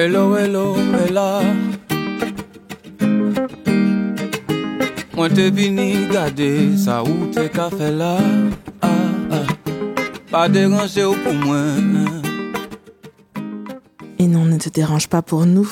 Hello, 0.00 0.34
hello, 0.34 0.72
Bella. 0.92 1.42
Moi 5.12 5.28
te 5.28 5.50
vini 5.50 6.08
gade 6.08 6.72
sa 6.80 7.02
ou 7.02 7.28
te 7.28 7.44
ka 7.52 7.66
fe 7.68 7.90
la 7.92 8.14
ah, 8.80 9.36
ah. 9.36 9.50
Pa 10.32 10.46
derange 10.48 11.04
ou 11.04 11.12
pou 11.20 11.36
mwen 11.36 12.08
Et 14.16 14.26
non, 14.26 14.46
ne 14.46 14.56
te 14.56 14.70
dérange 14.70 15.06
pas 15.06 15.20
pour 15.20 15.44
nous. 15.44 15.68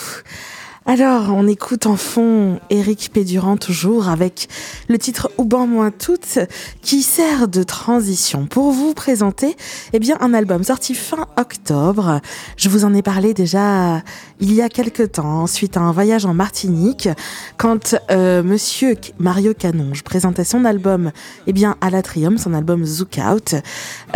Alors, 0.91 1.35
on 1.35 1.47
écoute 1.47 1.85
en 1.85 1.97
fond 1.97 2.61
Eric 2.71 3.11
Pédurant 3.13 3.59
toujours 3.59 4.09
avec 4.09 4.49
le 4.89 4.97
titre 4.97 5.31
Ouban 5.37 5.67
moins 5.67 5.91
toutes 5.91 6.39
qui 6.81 7.03
sert 7.03 7.47
de 7.47 7.63
transition 7.63 8.47
pour 8.47 8.73
vous 8.73 8.95
présenter 8.95 9.55
eh 9.93 9.99
bien 9.99 10.17
un 10.23 10.33
album 10.33 10.65
sorti 10.65 10.95
fin 10.95 11.27
octobre. 11.37 12.23
Je 12.57 12.71
vous 12.71 12.87
en 12.87 12.95
ai 12.95 13.03
parlé 13.03 13.35
déjà 13.35 14.03
il 14.41 14.55
y 14.55 14.63
a 14.63 14.71
quelque 14.71 15.03
temps 15.03 15.47
suite 15.47 15.77
à 15.77 15.81
un 15.81 15.93
voyage 15.93 16.25
en 16.25 16.33
Martinique 16.33 17.11
quand 17.59 17.95
euh, 18.11 18.43
monsieur 18.43 18.97
Mario 19.19 19.53
Canonge 19.53 20.03
présentait 20.03 20.45
son 20.45 20.65
album 20.65 21.13
eh 21.47 21.53
bien 21.53 21.77
à 21.83 21.91
l'Atrium, 21.91 22.39
son 22.39 22.55
album 22.55 22.87
Zook 22.87 23.19
Out. 23.19 23.57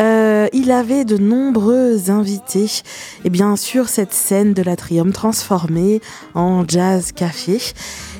Euh, 0.00 0.48
il 0.54 0.70
avait 0.70 1.04
de 1.04 1.18
nombreux 1.18 2.08
invités 2.08 2.82
eh 3.26 3.28
bien 3.30 3.56
sur 3.56 3.90
cette 3.90 4.14
scène 4.14 4.54
de 4.54 4.62
l'Atrium 4.62 5.12
transformée 5.12 6.00
en 6.34 6.61
jazz 6.66 7.12
café 7.12 7.58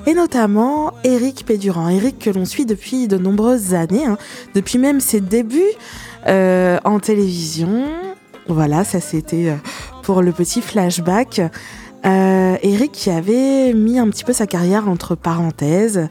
et 0.07 0.15
notamment 0.15 0.93
Eric 1.05 1.45
Pédurand. 1.47 1.89
Eric 1.89 2.19
que 2.19 2.31
l'on 2.31 2.45
suit 2.45 2.67
depuis 2.67 3.09
de 3.09 3.19
nombreuses 3.19 3.75
années, 3.75 4.07
hein, 4.07 4.19
depuis 4.55 4.79
même 4.79 5.01
ses 5.01 5.21
débuts 5.21 5.63
euh, 6.27 6.79
en 6.85 7.01
télévision. 7.01 7.85
Voilà, 8.49 8.85
ça 8.85 9.01
c'était 9.01 9.49
euh, 9.49 9.57
pour 10.03 10.23
le 10.23 10.33
petit 10.33 10.61
flashback. 10.61 11.41
Euh, 12.05 12.57
Eric 12.63 12.91
qui 12.91 13.11
avait 13.11 13.73
mis 13.75 13.99
un 13.99 14.09
petit 14.09 14.25
peu 14.25 14.33
sa 14.33 14.47
carrière 14.47 14.89
entre 14.89 15.15
parenthèses. 15.15 16.09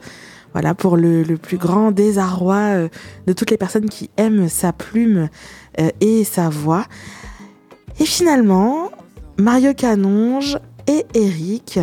Voilà, 0.53 0.73
pour 0.73 0.97
le, 0.97 1.23
plus 1.37 1.57
grand 1.57 1.91
désarroi 1.91 2.55
euh, 2.55 2.89
de 3.25 3.33
toutes 3.33 3.51
les 3.51 3.57
personnes 3.57 3.89
qui 3.89 4.09
aiment 4.17 4.49
sa 4.49 4.73
plume 4.73 5.29
euh, 5.79 5.89
et 6.01 6.23
sa 6.23 6.49
voix. 6.49 6.85
Et 7.99 8.05
finalement, 8.05 8.91
Mario 9.37 9.73
Canonge 9.73 10.57
et 10.87 11.05
Eric 11.13 11.79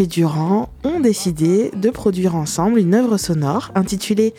Pédurand 0.00 0.70
ont 0.82 0.98
décidé 0.98 1.70
de 1.76 1.90
produire 1.90 2.34
ensemble 2.34 2.78
une 2.78 2.94
œuvre 2.94 3.18
sonore 3.18 3.70
intitulée 3.74 4.32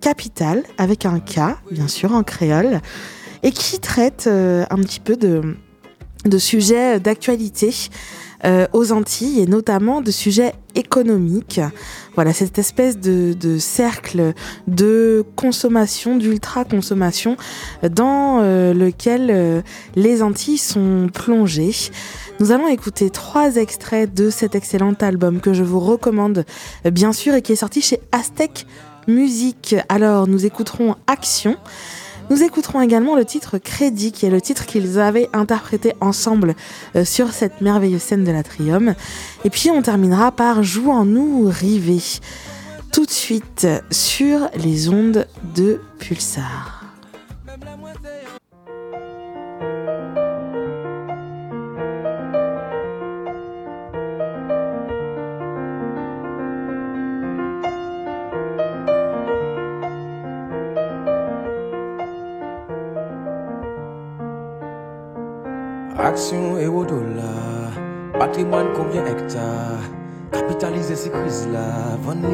Capital, 0.00 0.64
avec 0.78 1.06
un 1.06 1.20
K, 1.20 1.54
bien 1.70 1.86
sûr, 1.86 2.10
en 2.12 2.24
créole, 2.24 2.80
et 3.44 3.52
qui 3.52 3.78
traite 3.78 4.24
euh, 4.26 4.64
un 4.68 4.78
petit 4.78 4.98
peu 4.98 5.14
de, 5.14 5.54
de 6.24 6.38
sujets 6.38 6.98
d'actualité 6.98 7.72
euh, 8.46 8.66
aux 8.72 8.92
Antilles 8.92 9.40
et 9.40 9.46
notamment 9.46 10.00
de 10.00 10.10
sujets 10.10 10.54
économiques. 10.76 11.60
Voilà, 12.14 12.32
cette 12.32 12.58
espèce 12.58 12.98
de, 12.98 13.32
de 13.32 13.58
cercle 13.58 14.34
de 14.68 15.24
consommation, 15.34 16.16
d'ultra-consommation 16.16 17.36
dans 17.82 18.40
euh, 18.40 18.72
lequel 18.72 19.28
euh, 19.30 19.62
les 19.96 20.22
Antilles 20.22 20.58
sont 20.58 21.08
plongées. 21.12 21.74
Nous 22.38 22.52
allons 22.52 22.68
écouter 22.68 23.10
trois 23.10 23.56
extraits 23.56 24.12
de 24.14 24.30
cet 24.30 24.54
excellent 24.54 24.94
album 25.00 25.40
que 25.40 25.52
je 25.52 25.62
vous 25.62 25.80
recommande 25.80 26.44
euh, 26.84 26.90
bien 26.90 27.12
sûr 27.12 27.34
et 27.34 27.42
qui 27.42 27.52
est 27.52 27.56
sorti 27.56 27.80
chez 27.80 28.00
Aztec 28.12 28.66
Music. 29.08 29.76
Alors 29.88 30.26
nous 30.26 30.46
écouterons 30.46 30.96
Action. 31.06 31.56
Nous 32.28 32.42
écouterons 32.42 32.80
également 32.80 33.14
le 33.14 33.24
titre 33.24 33.58
Crédit, 33.58 34.10
qui 34.10 34.26
est 34.26 34.30
le 34.30 34.40
titre 34.40 34.66
qu'ils 34.66 34.98
avaient 34.98 35.28
interprété 35.32 35.94
ensemble 36.00 36.56
euh, 36.96 37.04
sur 37.04 37.32
cette 37.32 37.60
merveilleuse 37.60 38.02
scène 38.02 38.24
de 38.24 38.32
l'Atrium. 38.32 38.94
Et 39.44 39.50
puis 39.50 39.70
on 39.70 39.80
terminera 39.80 40.32
par 40.32 40.62
Jouons-nous 40.62 41.48
rivés, 41.48 42.02
tout 42.92 43.06
de 43.06 43.10
suite 43.10 43.68
sur 43.92 44.48
les 44.56 44.88
ondes 44.88 45.26
de 45.54 45.80
Pulsar. 45.98 46.84
Action 66.06 66.56
et 66.56 66.68
au 66.68 66.84
dollar, 66.84 67.72
patrimoine 68.16 68.68
combien 68.76 69.04
hectares, 69.06 69.82
capitaliser 70.30 70.94
ces 70.94 71.10
crises-là, 71.10 71.96
vendre 72.00 72.28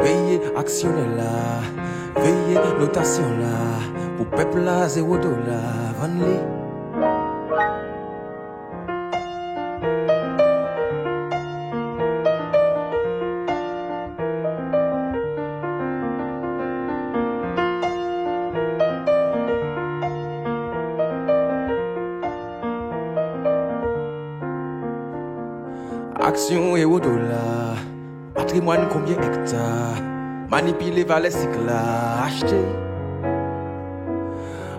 Veillez 0.00 0.40
actionner 0.56 1.14
là, 1.14 1.60
veillez 2.22 2.58
notation 2.80 3.28
là, 3.38 3.84
pour 4.16 4.24
peuple 4.28 4.60
là, 4.60 4.88
zéro 4.88 5.18
dollar, 5.18 5.92
vendre 6.00 6.24
patrimoine 28.56 28.88
combien 28.88 29.16
hectares? 29.16 30.00
Manipuler 30.50 31.04
valet 31.04 31.30
cycle 31.30 31.68
acheter 31.68 32.64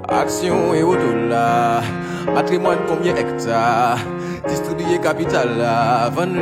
Action 0.09 0.73
et 0.73 0.81
au 0.81 0.95
dollar 0.95 1.83
Patrimoine 2.33 2.79
combien 2.87 3.15
hectares? 3.15 3.99
Distribuer 4.47 4.99
capital 4.99 5.61
à 5.61 6.09
vendre 6.09 6.41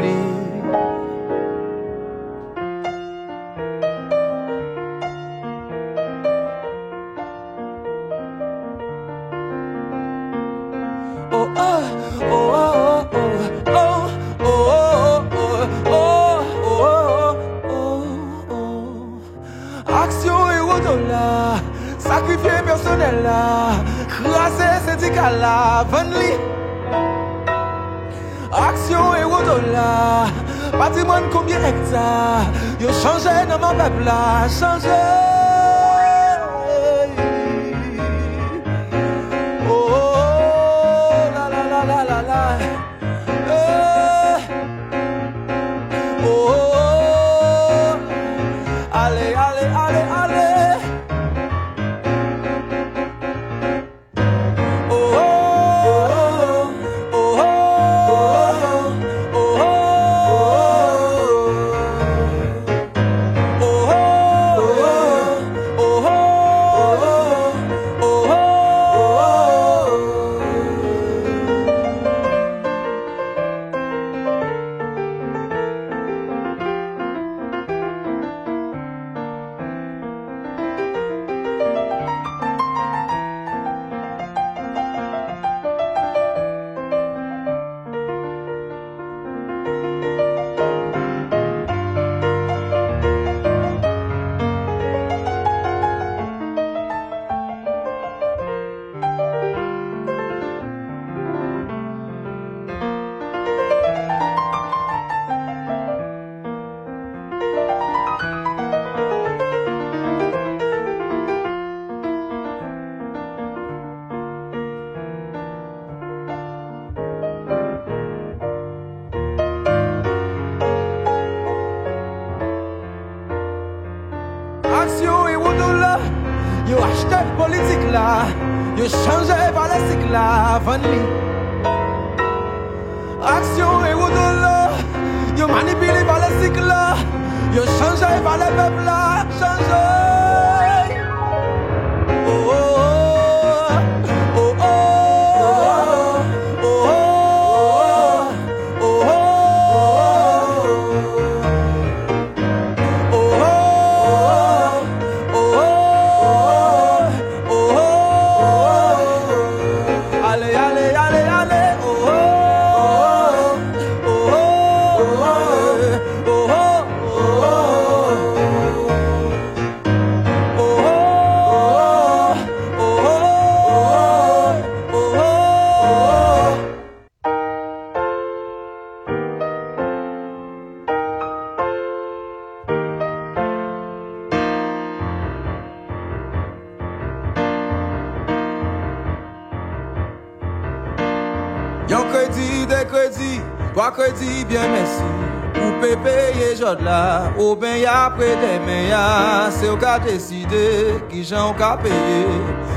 apre 198.15 198.35
demen 198.39 198.87
ya, 198.89 199.51
se 199.51 199.67
ou 199.69 199.77
ka 199.77 199.97
deside 199.99 201.01
ki 201.09 201.23
jan 201.23 201.49
ou 201.49 201.55
ka 201.57 201.75
peye. 201.77 202.23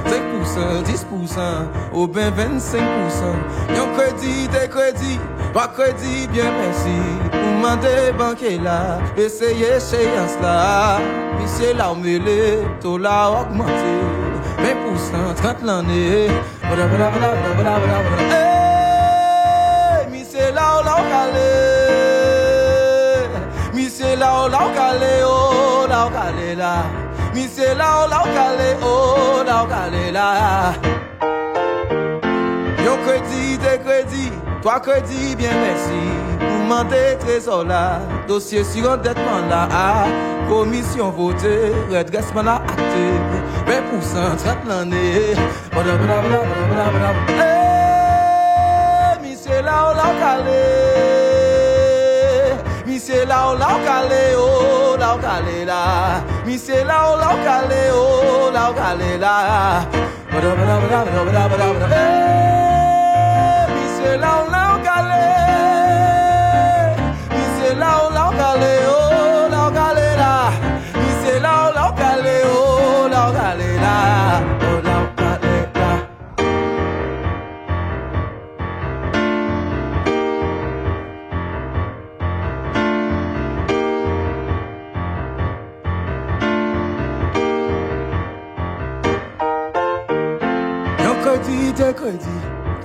5%, 0.08 0.82
10%, 0.88 1.68
ou 1.92 2.06
ben 2.08 2.30
25% 2.32 3.76
Yon 3.76 3.90
kredi, 3.94 4.48
de 4.48 4.62
kredi, 4.72 5.18
pa 5.52 5.66
kredi, 5.68 6.26
bien 6.32 6.50
mersi 6.56 6.96
Ou 7.34 7.58
mande 7.60 7.92
banke 8.18 8.56
la, 8.62 8.98
eseye 9.16 9.78
cheyans 9.80 10.38
la. 10.42 10.98
Misye 11.38 11.74
la 11.76 11.92
ou 11.92 12.00
mele, 12.00 12.64
to 12.80 12.96
la 12.98 13.20
augmente. 13.28 13.94
20%, 14.58 15.34
30 15.42 15.64
l'ane 15.64 16.28
Bada 16.62 16.86
bada 16.86 17.10
bada 17.10 17.32
bada 17.36 17.78
bada 17.78 18.04
bada 18.10 18.47
kale 26.28 26.54
la. 26.54 26.84
Mi 27.34 27.48
se 27.48 27.74
la 27.74 28.04
ou 28.04 28.08
la 28.08 28.20
ou 28.22 28.28
kale 28.34 28.76
ou 28.82 29.44
la 29.44 29.62
ou 29.62 29.68
kale 29.68 30.12
la. 30.12 30.74
Yon 32.84 32.98
kredi, 33.04 33.58
de 33.58 33.78
kredi, 33.84 34.32
toa 34.62 34.80
kredi, 34.80 35.36
bien 35.36 35.54
mersi 35.60 36.02
Mwen 36.68 36.88
de 36.88 37.16
trezor 37.20 37.64
la, 37.64 38.00
dosye 38.28 38.64
sur 38.64 38.90
endetman 38.92 39.48
la 39.48 39.62
Komisyon 40.48 41.10
vote, 41.16 41.54
redresman 41.90 42.44
la 42.44 42.54
akte 42.54 43.04
20% 43.68 44.36
30 44.44 44.68
l'ane 44.68 45.34
Badabadabadabadabadab 45.74 47.16
Badabadabadabadab 47.28 49.22
Mi 49.22 49.34
se 49.36 49.62
la 49.62 49.76
ou 49.88 49.94
la 49.96 50.06
ou 50.08 50.16
kale, 50.20 50.62
mi 52.86 52.98
se 52.98 53.24
la 53.26 53.38
ou 53.50 53.58
la 53.58 53.68
ou 53.76 53.80
kale, 53.84 54.24
oh. 54.36 54.77
lao 55.08 55.18
la 55.70 55.82
mi 56.46 56.58
se 56.58 56.84
la 56.84 56.98
lao 57.22 57.36
ka 57.46 57.56
o 58.00 58.50
lao 58.56 58.72
ka 58.78 58.88
la 59.24 59.36
ba 60.32 60.38
da 60.44 60.50
ba 60.58 60.64
da 60.68 60.76
ba 60.82 61.32
ba 61.32 61.44
ba 61.50 61.68
ba 64.52 64.57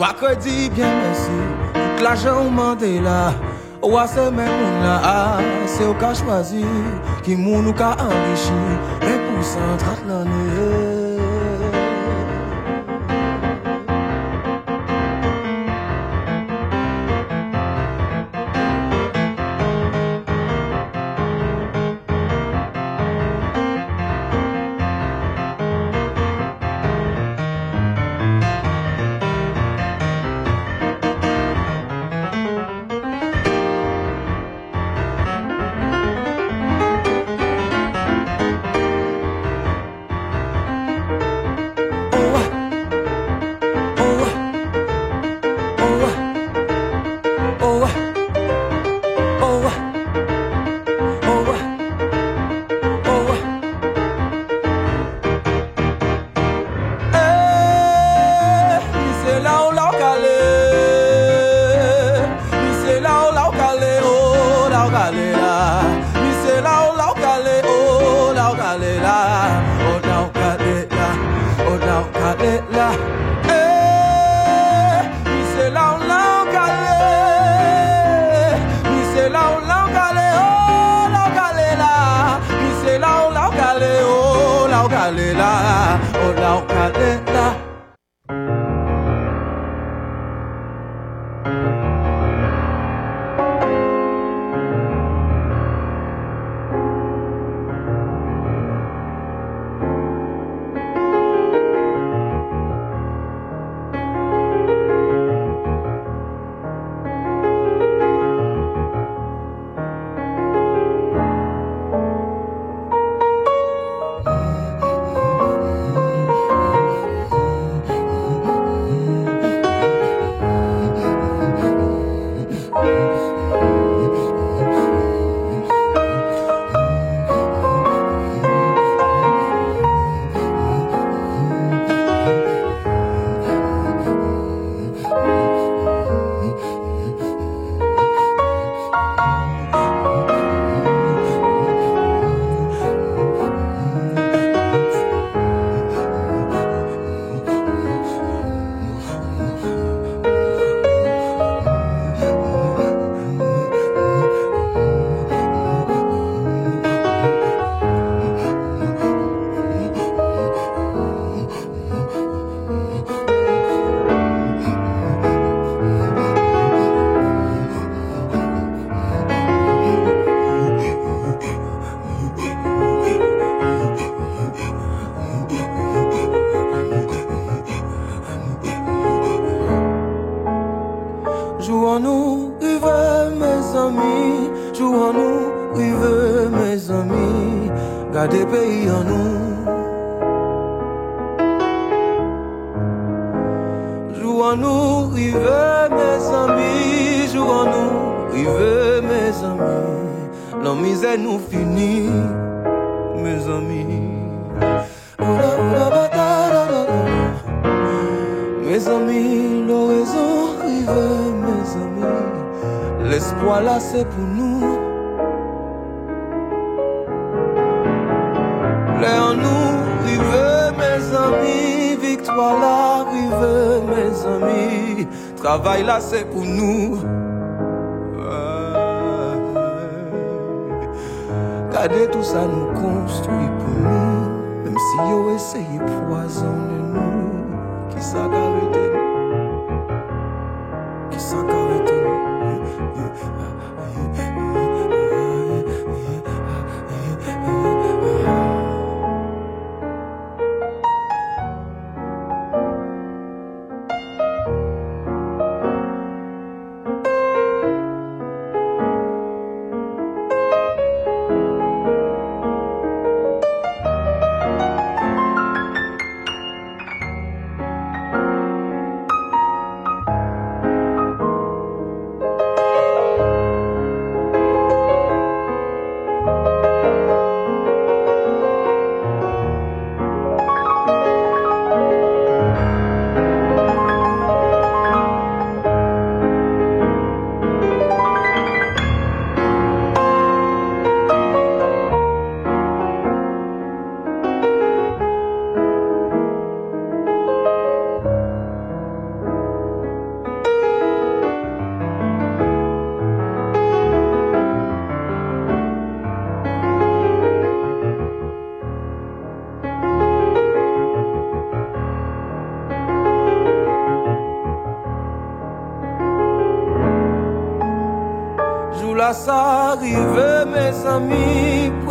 Wakè 0.03 0.17
kredi 0.19 0.69
bien 0.69 0.91
mèsi, 0.99 1.37
tout 1.73 2.03
l'ajan 2.03 2.35
ou 2.41 2.49
mande 2.49 2.89
la 3.05 3.33
Ou 3.81 3.95
a 3.97 4.03
se 4.05 4.25
men 4.35 4.49
moun 4.51 4.81
la 4.83 4.95
a, 4.99 5.19
se 5.65 5.87
ou 5.87 5.95
ka 6.01 6.09
chwazi 6.19 6.65
Ki 7.23 7.37
moun 7.39 7.69
ou 7.71 7.77
ka 7.79 7.93
anrichi, 7.95 8.59
men 8.99 9.21
pou 9.29 9.47
san 9.53 9.79
trat 9.79 10.03
l'anè 10.09 10.92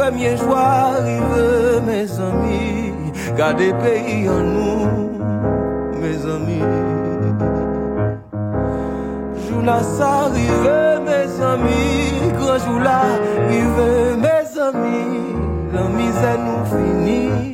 premye 0.02 0.36
jwa 0.36 0.94
rive, 1.04 1.80
me 1.86 2.06
zami, 2.06 2.92
gade 3.36 3.72
peyi 3.82 4.26
an 4.28 4.48
nou, 4.54 4.88
me 6.00 6.12
zami. 6.24 6.58
Jou 9.46 9.62
la 9.62 9.78
sa 9.94 10.26
rive, 10.34 10.98
me 11.06 11.20
zami, 11.38 11.84
granjou 12.34 12.78
la 12.82 13.00
rive, 13.46 13.88
me 14.26 14.36
zami, 14.54 15.06
la 15.72 15.88
mize 15.96 16.36
nou 16.44 16.66
fini. 16.74 17.51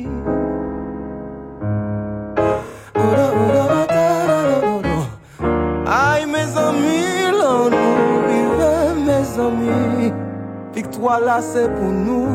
C'est 11.41 11.69
pour 11.75 11.91
nous. 12.07 12.27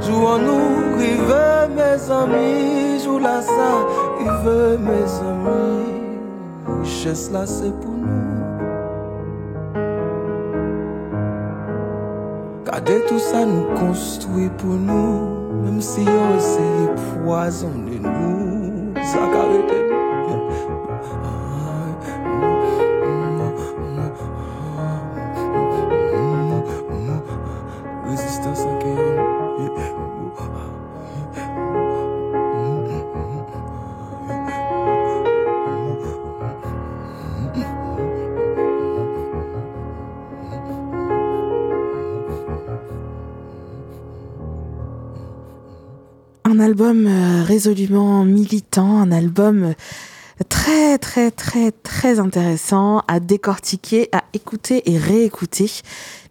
Joue 0.00 0.24
en 0.26 0.38
nous, 0.38 0.98
rive 0.98 1.34
mes 1.76 2.10
amis. 2.10 3.00
Joue 3.04 3.18
là 3.18 3.40
ça, 3.40 3.70
rive 4.18 4.78
mes 4.80 5.10
amis. 5.32 6.80
Richesse 6.80 7.30
là 7.30 7.46
c'est 7.46 7.72
pour 7.80 7.92
nous. 7.92 8.08
Gardez 12.64 13.00
tout 13.08 13.18
ça 13.18 13.44
nous 13.46 13.66
construit 13.78 14.50
pour 14.58 14.74
nous. 14.74 15.38
Même 15.64 15.80
si 15.80 16.00
on 16.00 16.36
essaye 16.36 17.24
poisonner 17.24 18.00
nous 18.00 18.37
album 46.68 47.06
euh, 47.06 47.44
résolument 47.44 48.24
militant, 48.24 49.00
un 49.00 49.10
album 49.10 49.64
euh, 49.64 49.72
très 50.50 50.98
très 50.98 51.30
très 51.30 51.72
très 51.72 52.20
intéressant 52.20 53.02
à 53.08 53.20
décortiquer, 53.20 54.10
à 54.12 54.24
écouter 54.34 54.82
et 54.84 54.98
réécouter. 54.98 55.70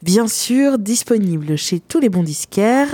Bien 0.04 0.28
sûr, 0.28 0.78
disponible 0.78 1.58
chez 1.58 1.80
tous 1.80 2.00
les 2.00 2.10
bons 2.10 2.22
disquaires 2.22 2.94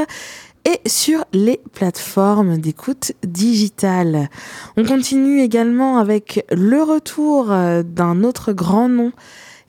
et 0.64 0.80
sur 0.88 1.26
les 1.34 1.60
plateformes 1.74 2.60
d'écoute 2.60 3.12
digitale. 3.28 4.30
On 4.78 4.86
continue 4.86 5.42
également 5.42 5.98
avec 5.98 6.46
le 6.50 6.82
retour 6.82 7.52
euh, 7.52 7.84
d'un 7.84 8.24
autre 8.24 8.54
grand 8.54 8.88
nom 8.88 9.12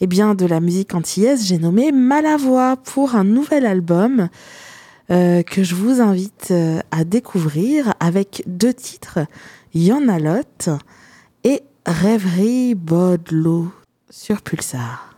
eh 0.01 0.07
bien, 0.07 0.35
de 0.35 0.47
la 0.47 0.61
musique 0.61 0.95
antillaise, 0.95 1.47
j'ai 1.47 1.59
nommé 1.59 1.91
Malavoie 1.91 2.77
pour 2.77 3.14
un 3.16 3.25
nouvel 3.25 3.64
album 3.64 4.29
euh, 5.11 5.43
que 5.43 5.63
je 5.63 5.75
vous 5.75 6.01
invite 6.01 6.49
euh, 6.51 6.81
à 6.91 7.05
découvrir 7.05 7.95
avec 8.01 8.43
deux 8.47 8.73
titres, 8.73 9.21
Yanalotte 9.75 10.71
et 11.45 11.63
Rêverie 11.87 12.75
Bodlo 12.75 13.71
sur 14.11 14.41
Pulsar. 14.43 15.14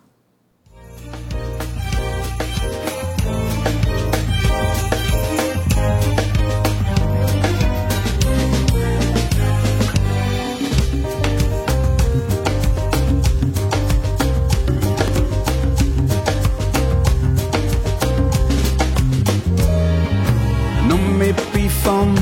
Fam 21.86 22.14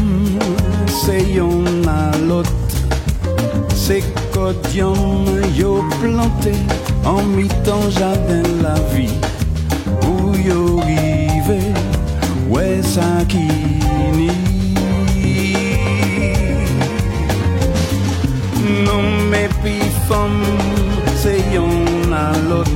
se 1.01 1.17
yon 1.33 1.89
a 1.89 2.01
lot 2.29 2.47
Se 3.85 4.01
kodyon 4.35 5.27
yo 5.57 5.81
plante 6.01 6.55
An 7.09 7.25
mi 7.37 7.49
tan 7.65 7.89
jaden 7.99 8.49
la 8.63 8.77
vi 8.93 9.09
Ou 10.09 10.37
yo 10.45 10.65
Wè 12.55 12.83
sa 12.87 13.09
ki 13.29 13.47
ni 14.17 14.31
Non 18.85 19.07
mais 19.31 19.49
pi 19.63 19.79
femme 20.09 20.45
c'est 21.25 21.41
yon 21.55 22.13
à 22.13 22.33
l'autre. 22.49 22.71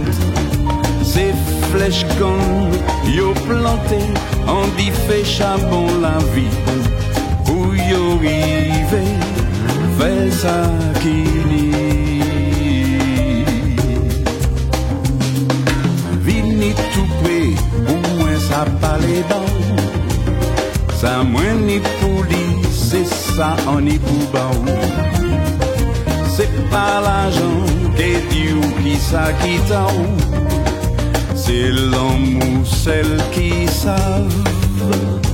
C'est 1.03 1.34
flèche 1.70 2.07
comme 2.18 2.72
yo 3.14 3.34
planté 3.47 4.01
An 4.49 4.70
bife 4.76 5.18
chapon 5.24 6.01
la 6.01 6.16
vi 6.32 6.46
Pou 7.46 7.74
yo 7.76 8.16
rive 8.22 9.03
Fè 9.99 10.12
sa 10.40 10.57
ki 11.03 11.16
li 11.51 11.66
Vini 16.24 16.72
toupe 16.94 17.36
Ou 17.84 17.99
mwen 18.16 18.40
sa 18.49 18.64
pale 18.80 19.20
dan 19.28 19.46
Sa 20.96 21.18
mwen 21.34 21.66
ni 21.68 21.78
pou 21.90 22.24
li 22.32 22.44
Se 22.72 23.05
sa 23.05 23.53
an 23.68 23.84
ni 23.84 23.99
pou 24.01 24.32
ba 24.32 24.49
ou. 24.57 24.78
Se 26.32 26.49
pa 26.72 26.88
la 27.05 27.20
jan 27.36 27.92
Ke 28.01 28.11
di 28.32 28.49
ou 28.57 28.74
ki 28.80 28.96
sa 29.11 29.28
ki 29.44 29.61
ta 29.68 29.84
ou. 29.92 30.38
c'est 31.49 31.70
l'amour, 31.70 32.66
qui 33.32 33.66
savent 33.68 35.28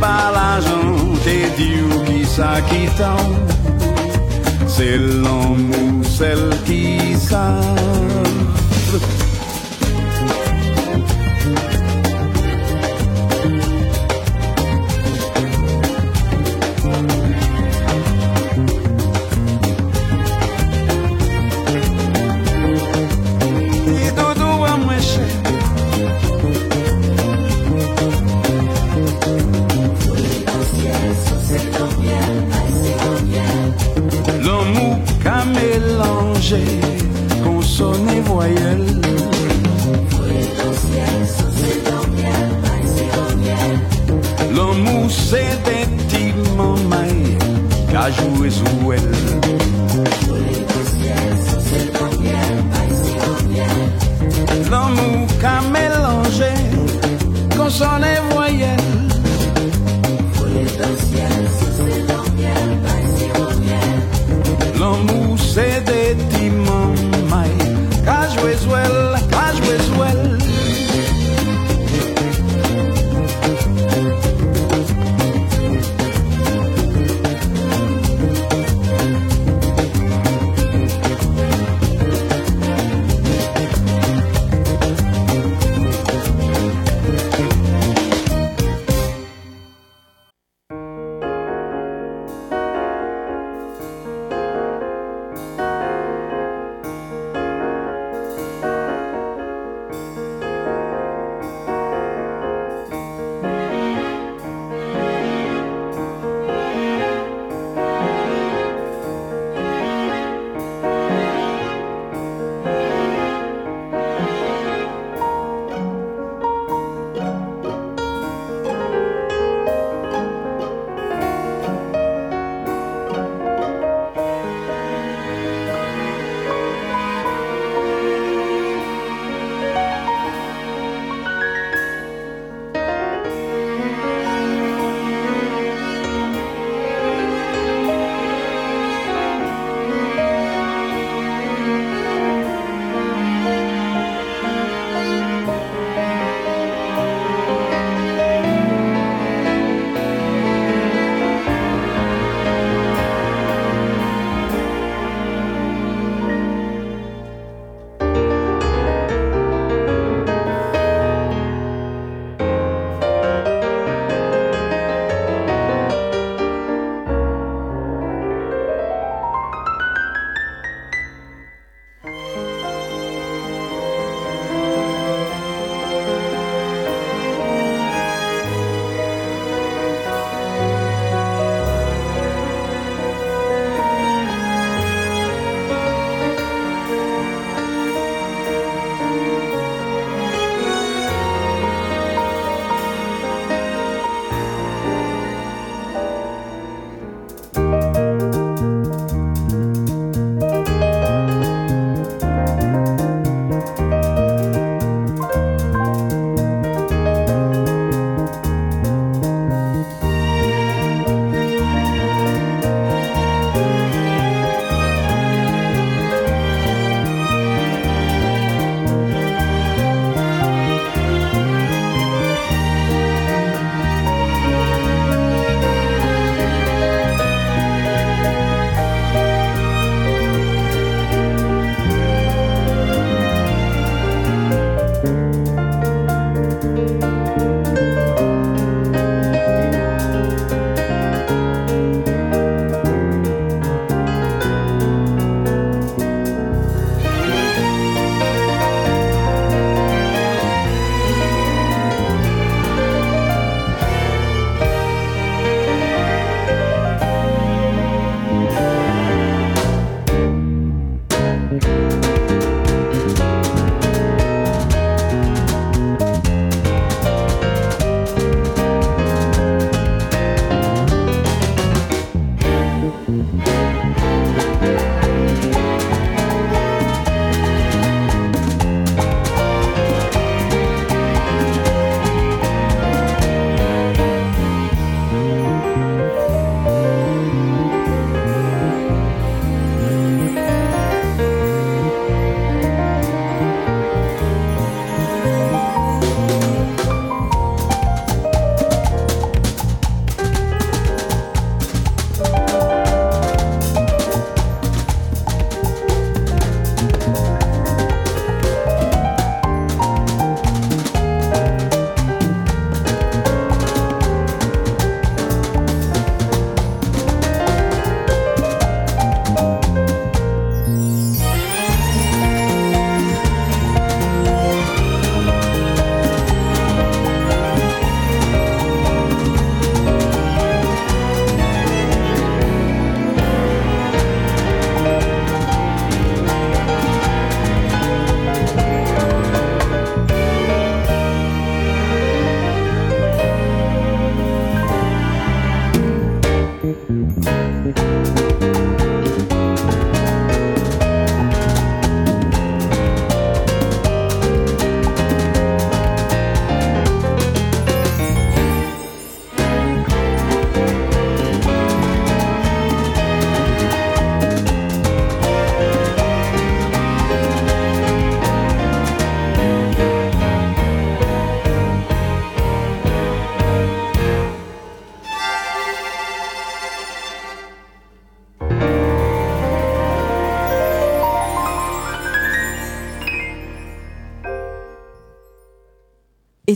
pas 0.00 0.30
l'argent, 0.32 0.96
t'es 1.24 1.50
dit 1.56 1.80
ou 1.82 2.04
qui 2.04 2.26
ça 2.26 3.16
C'est 4.66 4.98
l'homme 4.98 6.02
celle 6.04 6.50
qui 6.66 7.16
savent 7.16 7.68
mélangé 36.50 36.80
Consonne 37.44 38.08
et 38.08 38.20
L'amour 44.54 45.10
c'est 45.10 45.62
mamailles 46.56 47.38
Qu'a 47.90 48.10
joué 48.10 48.50
sous 48.50 48.92
elle. 48.92 49.00
L'amour 54.70 55.26
et 58.04 58.18
voyelle 58.20 58.27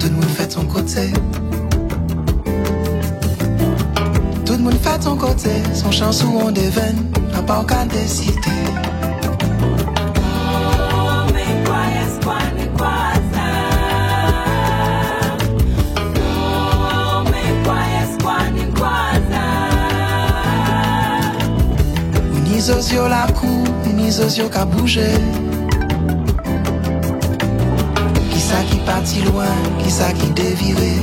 Tout 0.00 0.08
le 0.08 0.14
monde 0.14 0.24
fait 0.24 0.50
son 0.50 0.64
côté. 0.64 1.12
Tout 4.46 4.52
le 4.54 4.58
monde 4.58 4.78
fait 4.82 5.02
son 5.02 5.14
côté, 5.14 5.50
son 5.74 5.90
chance 5.90 6.24
où 6.24 6.40
on 6.40 6.50
part 7.42 7.66
qu'à 7.66 7.84
décider. 7.84 8.40
Unizozio 22.36 23.08
la 23.08 23.26
cou, 23.32 23.64
unizozio 23.86 24.48
ka 24.48 24.64
bougé. 24.64 25.39
Parti 29.20 29.32
loin, 29.32 29.46
qui 29.82 29.90
ça 29.90 30.12
qui 30.12 30.30
déviré, 30.30 30.94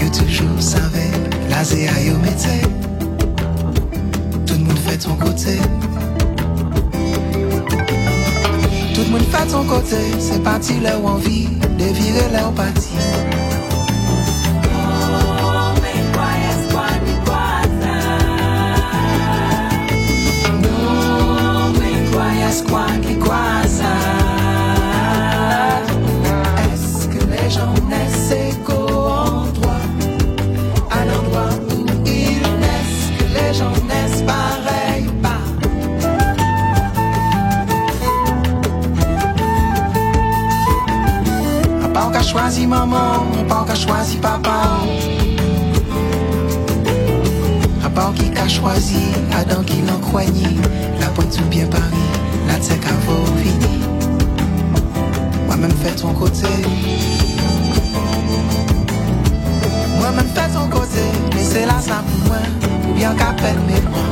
yo 0.00 0.08
toujours 0.08 0.60
savait, 0.60 1.10
la 1.50 1.64
zéa 1.64 1.92
yo 2.00 2.16
mété. 2.18 2.66
Tout 4.46 4.54
monde 4.64 4.78
fait 4.78 5.00
son 5.00 5.14
côté. 5.16 5.58
Tout 8.94 9.02
le 9.04 9.10
monde 9.10 9.28
fait 9.30 9.50
son 9.50 9.64
côté, 9.64 9.96
c'est 10.18 10.42
parti 10.42 10.80
là 10.80 10.98
où 10.98 11.08
on 11.08 11.16
vit, 11.16 11.48
dévirer 11.78 12.30
là 12.32 12.48
où 12.48 12.52
parti. 12.52 12.88
es 23.10 23.57
maman, 42.68 43.26
à 43.40 43.44
part 43.48 43.64
qu'a 43.66 43.74
choisi 43.74 44.16
papa. 44.16 44.62
À 47.84 47.90
part 47.90 48.12
qui 48.14 48.30
qu'a 48.30 48.48
choisi 48.48 49.02
Adam 49.32 49.62
qui 49.64 49.80
l'en 49.82 49.98
croignait, 49.98 50.56
la 51.00 51.06
pointe 51.08 51.32
sous 51.32 51.44
bien 51.44 51.66
Paris 51.66 52.08
la 52.48 52.54
tech 52.54 52.80
avant 52.84 53.24
fini. 53.36 53.80
Moi-même 55.46 55.72
fais 55.82 55.94
ton 55.94 56.12
côté. 56.12 56.48
Moi-même 59.98 60.28
fais 60.34 60.48
ton 60.52 60.68
côté. 60.68 61.04
Laissez 61.34 61.66
la 61.66 61.80
ça 61.80 62.02
pour 62.06 62.28
moi. 62.28 62.38
Ou 62.88 62.94
bien 62.94 63.14
qu'à 63.14 63.32
peine 63.32 63.60
mes 63.66 63.80
moi. 63.90 64.07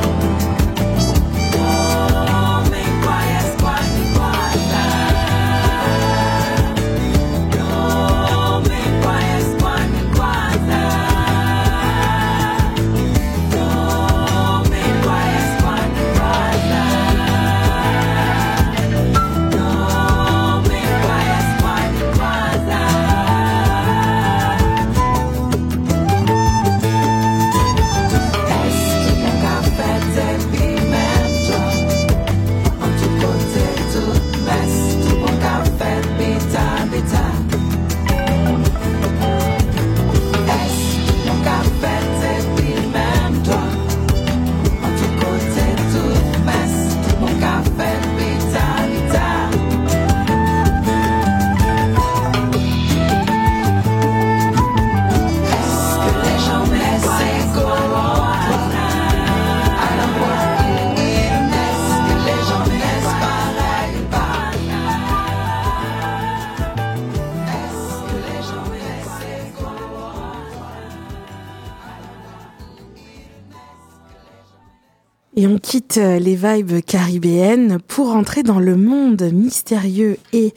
Quitte 75.97 76.21
les 76.21 76.35
vibes 76.35 76.81
caribéennes 76.85 77.79
pour 77.87 78.15
entrer 78.15 78.43
dans 78.43 78.59
le 78.59 78.75
monde 78.75 79.29
mystérieux 79.33 80.17
et 80.31 80.53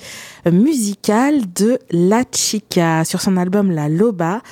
musical 0.51 1.41
de 1.55 1.79
La 1.91 2.25
Chica. 2.31 3.05
Sur 3.05 3.21
son 3.23 3.37
album 3.37 3.71
La 3.71 3.89
Loba, 3.89 4.43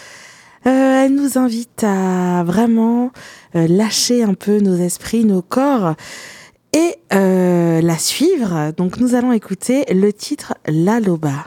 euh, 0.67 1.05
elle 1.05 1.15
nous 1.15 1.37
invite 1.37 1.85
à 1.85 2.43
vraiment 2.45 3.11
euh, 3.55 3.67
lâcher 3.69 4.23
un 4.23 4.35
peu 4.35 4.61
nos 4.61 4.77
esprits, 4.77 5.25
nos 5.25 5.43
corps 5.43 5.95
et 6.73 6.97
euh, 7.13 7.81
la 7.83 7.99
suivre. 7.99 8.73
Donc 8.77 8.99
nous 8.99 9.15
allons 9.15 9.33
écouter 9.33 9.85
le 9.93 10.13
titre 10.13 10.55
La 10.67 11.01
Loba. 11.01 11.45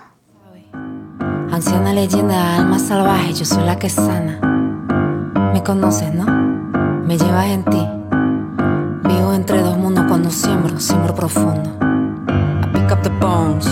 Vivo 9.12 9.34
entre 9.34 9.62
dos 9.62 9.78
mundos 9.78 10.06
cuando 10.08 10.32
siembro, 10.32 10.80
siembro 10.80 11.14
profundo. 11.14 11.70
I 11.82 12.68
pick 12.72 12.92
up 12.92 13.02
the 13.04 13.10
bones, 13.10 13.68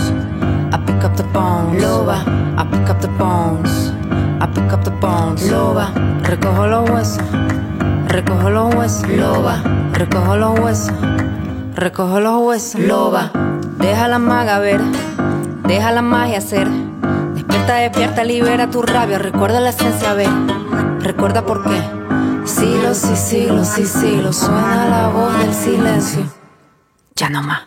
I 0.70 0.76
pick 0.84 1.02
up 1.02 1.16
the 1.16 1.22
bones. 1.32 1.82
Loba, 1.82 2.22
I 2.58 2.64
pick 2.70 2.90
up 2.90 3.00
the 3.00 3.08
bones, 3.08 3.90
I 4.38 4.46
pick 4.52 4.70
up 4.70 4.84
the 4.84 4.90
bones. 4.90 5.50
Loba, 5.50 5.92
recojo 6.24 6.66
los 6.66 6.90
huesos, 6.90 7.24
recojo 8.08 8.50
los 8.50 8.74
huesos. 8.74 9.08
Loba, 9.08 9.62
recojo 9.94 10.36
los 10.36 10.60
huesos, 10.60 10.94
recojo 11.74 12.20
los 12.20 12.42
huesos. 12.42 12.80
Loba, 12.82 13.30
deja 13.78 14.08
la 14.08 14.18
maga 14.18 14.58
ver, 14.58 14.82
deja 15.66 15.90
la 15.90 16.02
magia 16.02 16.42
ser. 16.42 16.68
Despierta, 17.34 17.76
despierta, 17.76 18.24
libera 18.24 18.68
tu 18.68 18.82
rabia, 18.82 19.18
recuerda 19.18 19.58
la 19.60 19.70
esencia, 19.70 20.12
ve, 20.12 20.28
recuerda 21.00 21.46
por 21.46 21.64
qué. 21.64 21.99
Siglos 22.60 23.04
y 23.10 23.16
siglos 23.16 23.78
y 23.78 23.86
siglos 23.86 24.36
suena 24.36 24.84
la 24.84 25.08
voz 25.08 25.32
del 25.38 25.54
silencio. 25.54 26.26
Ya 27.16 27.30
no 27.30 27.42
más. 27.42 27.62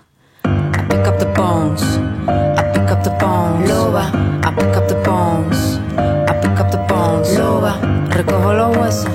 I 0.46 0.88
pick 0.88 1.08
up 1.08 1.18
the 1.18 1.26
bones, 1.36 1.82
I 2.28 2.72
pick 2.72 2.92
up 2.92 3.02
the 3.02 3.10
bones. 3.20 3.68
Loba, 3.68 4.12
I 4.46 4.56
pick 4.56 4.78
up 4.78 4.88
the 4.88 4.94
bones, 5.04 5.80
I 5.98 6.40
pick 6.40 6.60
up 6.60 6.70
the 6.70 6.78
bones. 6.88 7.36
Loba, 7.40 7.80
recojo 8.12 8.54
los 8.54 8.78
huesos, 8.78 9.10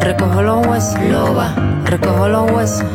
recojo 0.00 0.42
los 0.42 0.66
huesos. 0.66 1.00
Loba, 1.00 1.54
recojo 1.84 2.28
los 2.28 2.50
huesos, 2.50 2.92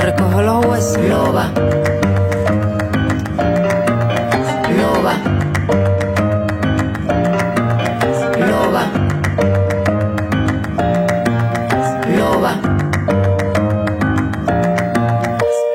recojo 0.00 0.40
los 0.40 0.64
huesos. 0.64 0.98
Loba. 0.98 1.87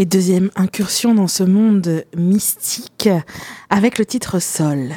Et 0.00 0.06
deuxième 0.06 0.50
incursion 0.56 1.14
dans 1.14 1.28
ce 1.28 1.42
monde 1.42 2.06
mystique 2.16 3.10
avec 3.68 3.98
le 3.98 4.06
titre 4.06 4.38
Sol. 4.38 4.94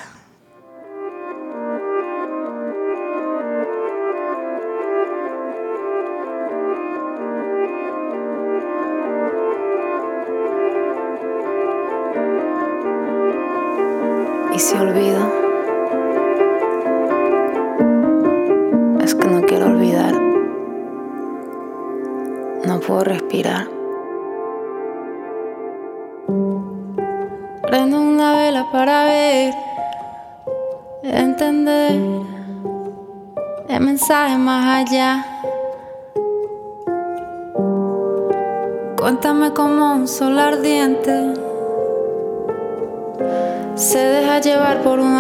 se 43.76 43.98
deja 43.98 44.40
llevar 44.40 44.81
por 44.81 44.99
un 44.99 45.12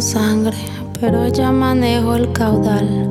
sangre, 0.00 0.56
pero 1.00 1.24
ella 1.24 1.50
manejó 1.52 2.14
el 2.14 2.32
caudal. 2.32 3.08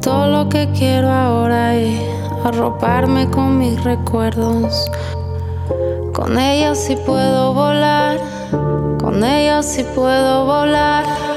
Todo 0.00 0.28
lo 0.28 0.48
que 0.48 0.68
quiero 0.72 1.10
ahora 1.10 1.74
es 1.74 2.00
arroparme 2.44 3.28
con 3.30 3.58
mis 3.58 3.82
recuerdos. 3.84 4.90
Con 6.14 6.38
ella 6.38 6.74
sí 6.74 6.96
puedo 7.04 7.52
volar, 7.52 8.18
con 8.98 9.22
ella 9.22 9.62
sí 9.62 9.84
puedo 9.94 10.46
volar. 10.46 11.27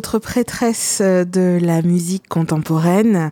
Prêtresse 0.00 1.00
euh, 1.02 1.24
de 1.24 1.58
la 1.60 1.82
musique 1.82 2.28
contemporaine, 2.28 3.30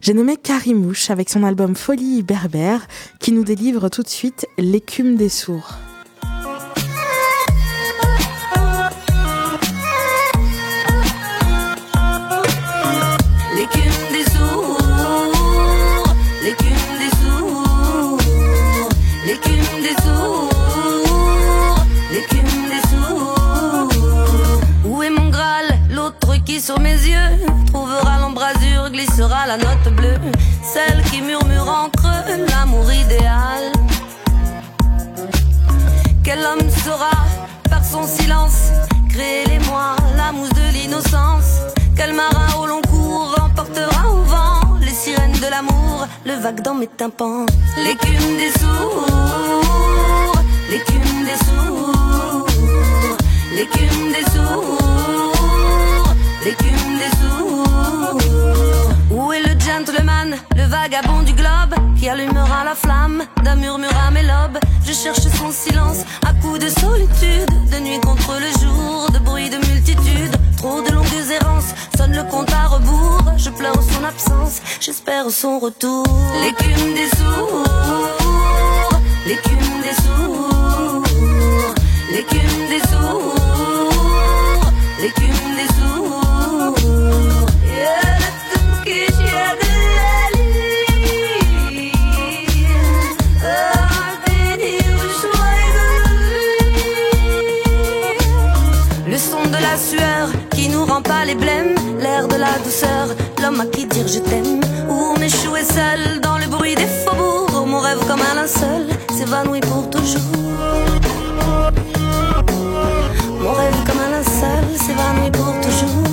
j'ai 0.00 0.14
nommé 0.14 0.36
Karimouche 0.36 1.10
avec 1.10 1.30
son 1.30 1.44
album 1.44 1.74
Folie 1.74 2.22
berbère 2.22 2.86
qui 3.20 3.32
nous 3.32 3.44
délivre 3.44 3.88
tout 3.88 4.02
de 4.02 4.08
suite 4.08 4.46
L'écume 4.58 5.16
des 5.16 5.28
sourds. 5.28 5.87
La 29.48 29.56
note 29.56 29.94
bleue, 29.96 30.20
celle 30.62 31.02
qui 31.04 31.22
murmure 31.22 31.66
en 31.66 31.88
creux 31.88 32.36
l'amour 32.50 32.92
idéal. 32.92 33.72
Quel 36.22 36.40
homme 36.40 36.68
saura, 36.84 37.16
par 37.70 37.82
son 37.82 38.06
silence, 38.06 38.58
créer 39.08 39.46
les 39.46 39.58
mois, 39.60 39.96
la 40.18 40.32
mousse 40.32 40.50
de 40.50 40.66
l'innocence? 40.74 41.62
Quel 41.96 42.12
marin 42.12 42.60
au 42.60 42.66
long 42.66 42.82
cours 42.90 43.34
emportera 43.42 44.10
au 44.12 44.22
vent 44.24 44.76
les 44.82 44.92
sirènes 44.92 45.40
de 45.40 45.48
l'amour, 45.48 46.06
le 46.26 46.34
vague 46.34 46.60
dans 46.60 46.74
mes 46.74 46.88
tympans? 46.88 47.46
L'écume 47.82 48.36
des 48.36 48.52
sourds, 48.60 49.06
l'écume 50.70 51.24
des 51.24 51.38
sourds, 51.46 52.46
l'écume 53.56 54.12
des 54.12 54.26
sourds, 54.30 56.14
l'écume 56.44 56.97
le 59.80 60.64
vagabond 60.64 61.22
du 61.22 61.32
globe 61.34 61.74
qui 61.96 62.08
allumera 62.08 62.64
la 62.64 62.74
flamme 62.74 63.22
d'un 63.44 63.54
murmure 63.54 63.96
à 64.04 64.10
mes 64.10 64.22
lobes 64.22 64.58
Je 64.84 64.92
cherche 64.92 65.20
son 65.20 65.52
silence 65.52 65.98
à 66.26 66.32
coups 66.42 66.58
de 66.58 66.68
solitude, 66.68 67.48
de 67.70 67.78
nuit 67.78 68.00
contre 68.00 68.38
le 68.40 68.50
jour, 68.60 69.08
de 69.12 69.18
bruit 69.20 69.48
de 69.50 69.56
multitude. 69.56 70.34
Trop 70.56 70.82
de 70.82 70.90
longues 70.90 71.30
errances, 71.30 71.74
sonne 71.96 72.12
le 72.12 72.24
compte 72.24 72.52
à 72.52 72.66
rebours. 72.66 73.22
Je 73.36 73.50
pleure 73.50 73.80
son 73.80 74.02
absence, 74.02 74.60
j'espère 74.80 75.30
son 75.30 75.60
retour. 75.60 76.04
L'écume 76.42 76.94
des 76.94 77.08
sourds, 77.16 77.64
l'écume 79.26 79.80
des 79.80 79.94
sourds, 80.02 81.04
l'écume 82.10 82.68
des 82.68 82.80
sourds, 82.88 84.72
l'écume 85.00 85.37
l'air 101.34 102.26
de 102.26 102.36
la 102.36 102.58
douceur, 102.64 103.08
l'homme 103.42 103.60
à 103.60 103.66
qui 103.66 103.86
dire 103.86 104.08
je 104.08 104.20
t'aime, 104.20 104.60
où 104.88 105.18
m'échouer 105.18 105.64
seul 105.64 106.20
dans 106.20 106.38
le 106.38 106.46
bruit 106.46 106.74
des 106.74 106.86
faubourgs, 106.86 107.66
mon 107.66 107.80
rêve 107.80 107.98
comme 108.06 108.20
un 108.20 108.34
linceul 108.34 108.86
s'évanouit 109.10 109.60
pour 109.60 109.90
toujours. 109.90 110.22
Mon 113.40 113.52
rêve 113.52 113.76
comme 113.86 114.00
un 114.00 114.10
linceul 114.10 114.64
s'évanouit 114.76 115.30
pour 115.30 115.54
toujours. 115.60 116.04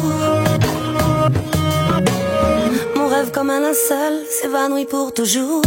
Mon 2.95 3.07
rêve 3.07 3.31
comme 3.31 3.49
un 3.49 3.59
linceul 3.61 4.25
s'évanouit 4.29 4.85
pour 4.85 5.13
toujours. 5.13 5.61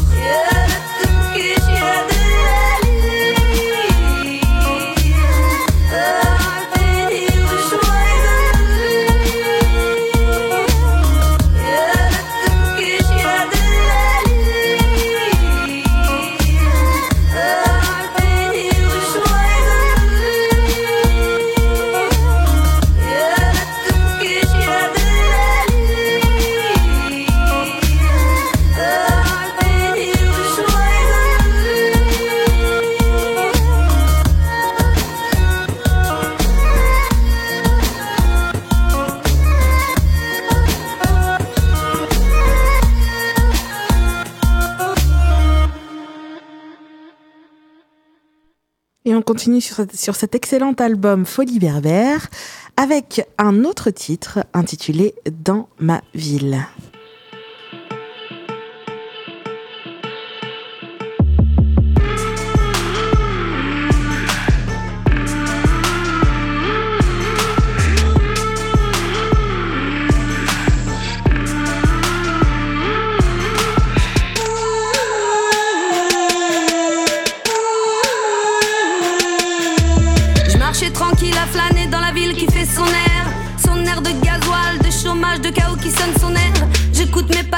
Continue 49.38 49.60
sur, 49.60 49.84
sur 49.94 50.16
cet 50.16 50.34
excellent 50.34 50.72
album 50.72 51.24
Folie 51.24 51.60
berbère 51.60 52.26
avec 52.76 53.24
un 53.38 53.62
autre 53.62 53.90
titre 53.90 54.40
intitulé 54.52 55.14
Dans 55.30 55.68
ma 55.78 56.02
ville. 56.12 56.66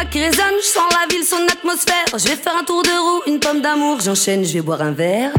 qui 0.05 0.21
résonne, 0.21 0.55
je 0.61 0.67
sens 0.67 0.85
la 0.91 1.07
ville, 1.15 1.25
son 1.25 1.45
atmosphère. 1.51 2.07
Je 2.13 2.29
vais 2.29 2.37
faire 2.37 2.57
un 2.57 2.65
tour 2.65 2.83
de 2.83 2.89
roue, 2.89 3.23
une 3.27 3.39
pomme 3.39 3.61
d'amour, 3.61 3.99
j'enchaîne, 4.01 4.45
je 4.45 4.55
vais 4.55 4.61
boire 4.61 4.81
un 4.83 4.93
verre. 4.93 5.33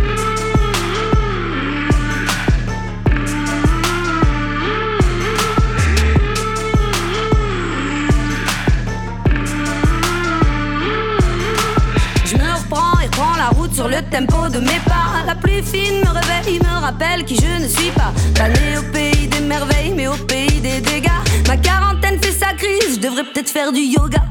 J'me 12.26 12.42
reprends 12.42 13.00
et 13.00 13.10
prends 13.10 13.36
la 13.38 13.50
route 13.50 13.74
sur 13.74 13.88
le 13.88 14.02
tempo 14.12 14.48
de 14.50 14.60
mes 14.60 14.80
pas. 14.86 15.26
La 15.26 15.36
pluie 15.36 15.64
fine 15.64 16.02
me 16.02 16.10
réveille, 16.10 16.60
me 16.60 16.82
rappelle 16.82 17.26
qui 17.26 17.36
je 17.36 17.64
ne 17.64 17.68
suis 17.68 17.92
pas. 17.92 18.14
Pas 18.36 18.50
au 18.80 18.92
pays 18.92 19.28
des 19.28 19.42
merveilles, 19.42 19.94
mais 19.96 20.08
au 20.08 20.16
pays 20.28 20.60
des 20.60 20.82
dégâts. 20.82 21.10
Ma 21.48 21.58
quarantaine 21.58 22.22
fait 22.22 22.32
sa 22.32 22.54
crise, 22.54 22.96
je 22.96 23.00
devrais 23.00 23.24
peut-être 23.24 23.50
faire 23.50 23.72
du 23.72 23.82
yoga. 23.82 24.22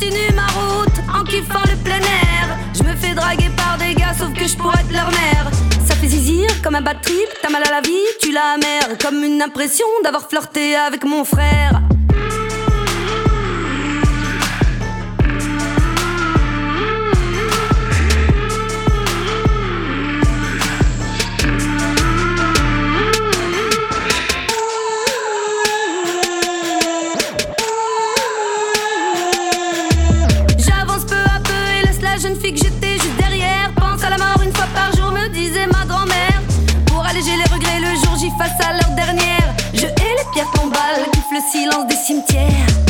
Je 0.00 0.04
continue 0.04 0.34
ma 0.34 0.46
route 0.46 0.98
en 1.12 1.24
kiffant 1.24 1.62
le 1.68 1.76
plein 1.82 1.98
air. 1.98 2.56
Je 2.74 2.82
me 2.84 2.94
fais 2.94 3.14
draguer 3.14 3.50
par 3.56 3.78
des 3.78 3.94
gars, 3.94 4.14
sauf 4.16 4.32
que 4.32 4.46
je 4.46 4.56
pourrais 4.56 4.80
être 4.80 4.92
leur 4.92 5.10
mère. 5.10 5.50
Ça 5.86 5.94
fait 5.96 6.08
zizir 6.08 6.46
comme 6.62 6.76
un 6.76 6.80
bad 6.80 7.00
trip, 7.00 7.28
t'as 7.42 7.50
mal 7.50 7.62
à 7.66 7.70
la 7.70 7.80
vie, 7.80 8.06
tu 8.20 8.30
la 8.30 8.56
mère. 8.58 8.96
Comme 9.00 9.24
une 9.24 9.42
impression 9.42 9.86
d'avoir 10.04 10.28
flirté 10.28 10.76
avec 10.76 11.04
mon 11.04 11.24
frère. 11.24 11.80
Silence 41.50 41.86
des 41.86 41.96
cimetières. 41.96 42.87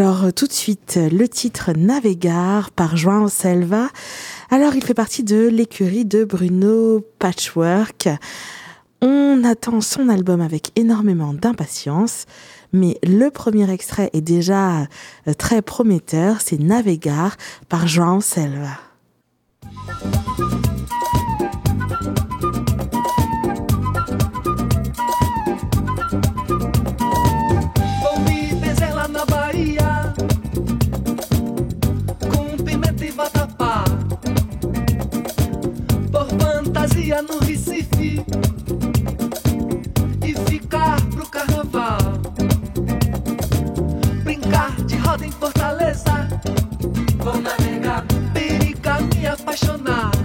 Alors 0.00 0.24
euh, 0.24 0.30
tout 0.30 0.46
de 0.46 0.52
suite, 0.52 0.94
euh, 0.96 1.10
le 1.10 1.28
titre 1.28 1.72
Navegar 1.76 2.70
par 2.70 2.96
João 2.96 3.28
Selva. 3.28 3.88
Alors 4.50 4.74
il 4.74 4.82
fait 4.82 4.94
partie 4.94 5.22
de 5.22 5.46
l'écurie 5.46 6.06
de 6.06 6.24
Bruno 6.24 7.04
Patchwork. 7.18 8.08
On 9.02 9.44
attend 9.44 9.82
son 9.82 10.08
album 10.08 10.40
avec 10.40 10.70
énormément 10.74 11.34
d'impatience, 11.34 12.24
mais 12.72 12.96
le 13.02 13.28
premier 13.28 13.70
extrait 13.70 14.08
est 14.14 14.22
déjà 14.22 14.84
euh, 15.28 15.34
très 15.36 15.60
prometteur, 15.60 16.40
c'est 16.40 16.58
Navegar 16.58 17.36
par 17.68 17.86
João 17.86 18.22
Selva. 18.22 18.78
Fantasia 37.10 37.22
no 37.22 37.38
Recife 37.40 38.24
E 40.22 40.34
ficar 40.50 41.00
pro 41.08 41.26
carnaval. 41.26 41.98
Brincar 44.22 44.76
de 44.84 44.96
roda 44.96 45.26
em 45.26 45.32
Fortaleza. 45.32 46.28
Vou 47.18 47.40
navegar. 47.40 48.04
Periga 48.32 49.00
me 49.00 49.26
apaixonar 49.26 50.19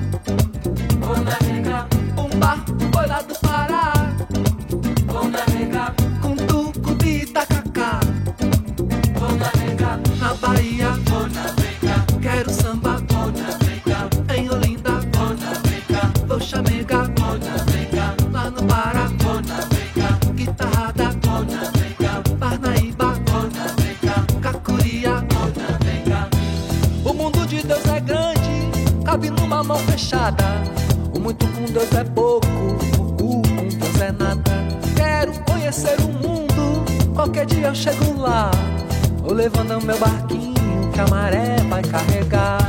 fechada. 29.95 30.43
O 31.15 31.19
muito 31.19 31.47
com 31.47 31.63
Deus 31.71 31.91
é 31.93 32.03
pouco, 32.03 32.47
o 32.99 33.13
cu 33.13 33.41
com 33.41 33.67
Deus 33.67 34.01
é 34.01 34.11
nada. 34.11 34.51
Quero 34.93 35.31
conhecer 35.49 35.95
o 36.01 36.09
mundo, 36.09 37.13
qualquer 37.15 37.45
dia 37.45 37.67
eu 37.67 37.75
chego 37.75 38.19
lá. 38.19 38.51
Vou 39.21 39.33
levando 39.33 39.81
meu 39.85 39.97
barquinho 39.97 40.91
que 40.93 40.99
a 40.99 41.07
maré 41.07 41.55
vai 41.69 41.81
carregar. 41.81 42.64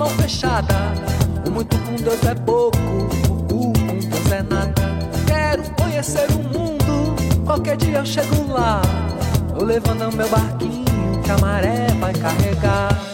Mão 0.00 0.08
fechada. 0.08 0.74
O 1.46 1.50
muito 1.50 1.76
com 1.80 1.94
Deus 1.96 2.24
é 2.24 2.34
pouco, 2.34 2.78
o 3.28 3.72
com 3.72 3.98
Deus 3.98 4.32
é 4.32 4.42
nada. 4.42 4.72
Quero 5.26 5.62
conhecer 5.74 6.26
o 6.30 6.38
mundo, 6.38 7.14
qualquer 7.44 7.76
dia 7.76 7.98
eu 7.98 8.06
chego 8.06 8.50
lá. 8.50 8.80
Levando 9.60 10.16
meu 10.16 10.28
barquinho 10.30 11.20
que 11.22 11.30
a 11.30 11.36
maré 11.38 11.88
vai 12.00 12.14
carregar. 12.14 13.09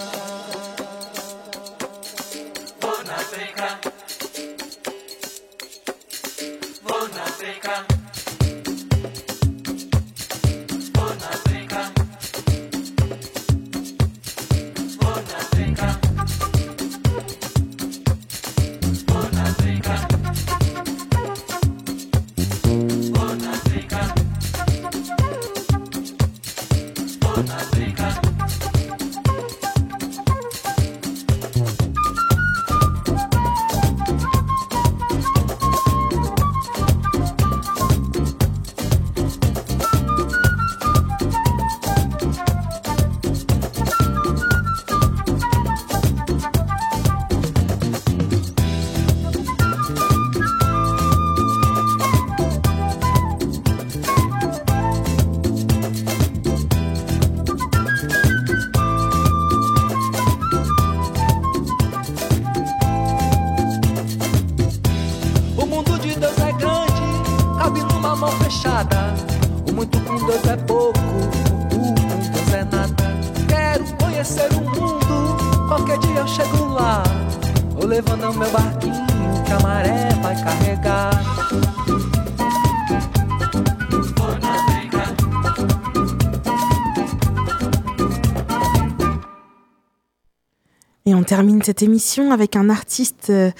Termine 91.27 91.61
cette 91.62 91.82
émission 91.82 92.31
avec 92.31 92.57
un 92.57 92.70
artiste 92.70 93.31
euh, 93.31 93.51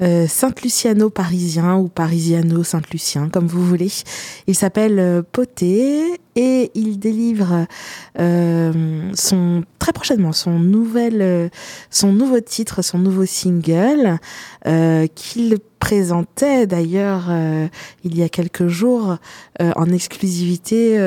euh, 0.00 0.26
Saint-Luciano 0.26 1.08
parisien 1.08 1.76
ou 1.76 1.86
parisiano-saint-lucien, 1.88 3.28
comme 3.28 3.46
vous 3.46 3.64
voulez. 3.64 3.92
Il 4.48 4.56
s'appelle 4.56 4.98
euh, 4.98 5.22
Poté 5.22 6.20
et 6.34 6.72
il 6.74 6.98
délivre 6.98 7.66
euh, 8.18 9.12
son 9.14 9.62
très 9.78 9.92
prochainement 9.92 10.32
son 10.32 10.58
nouvel 10.58 11.22
euh, 11.22 11.48
son 11.90 12.12
nouveau 12.12 12.40
titre, 12.40 12.82
son 12.82 12.98
nouveau 12.98 13.24
single 13.24 14.18
qu'il 15.14 15.58
présentait 15.78 16.66
d'ailleurs 16.66 17.30
il 18.02 18.16
y 18.16 18.22
a 18.22 18.30
quelques 18.30 18.66
jours 18.66 19.18
en 19.60 19.86
exclusivité 19.90 20.98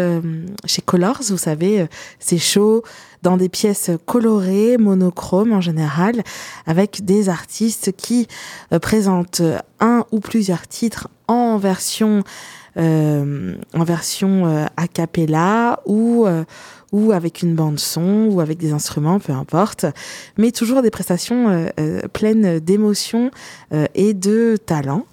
chez 0.65 0.83
Colors, 0.83 1.23
vous 1.29 1.37
savez, 1.37 1.87
c'est 2.19 2.37
chaud 2.37 2.83
dans 3.23 3.37
des 3.37 3.49
pièces 3.49 3.91
colorées, 4.05 4.77
monochromes 4.77 5.53
en 5.53 5.61
général, 5.61 6.23
avec 6.65 7.03
des 7.05 7.29
artistes 7.29 7.91
qui 7.95 8.27
euh, 8.71 8.79
présentent 8.79 9.41
un 9.79 10.05
ou 10.11 10.19
plusieurs 10.19 10.67
titres 10.67 11.09
en 11.27 11.57
version 11.57 12.23
euh, 12.77 13.55
en 13.73 13.83
version 13.83 14.45
euh, 14.45 14.65
a 14.77 14.87
cappella 14.87 15.79
ou 15.85 16.27
ou 16.93 17.11
avec 17.11 17.41
une 17.41 17.53
bande 17.53 17.79
son 17.79 18.29
ou 18.31 18.39
avec 18.39 18.59
des 18.59 18.71
instruments, 18.71 19.19
peu 19.19 19.33
importe, 19.33 19.85
mais 20.37 20.51
toujours 20.51 20.81
des 20.81 20.91
prestations 20.91 21.69
pleines 22.13 22.59
d'émotion 22.59 23.29
et 23.93 24.13
de 24.13 24.57
talent. 24.65 25.05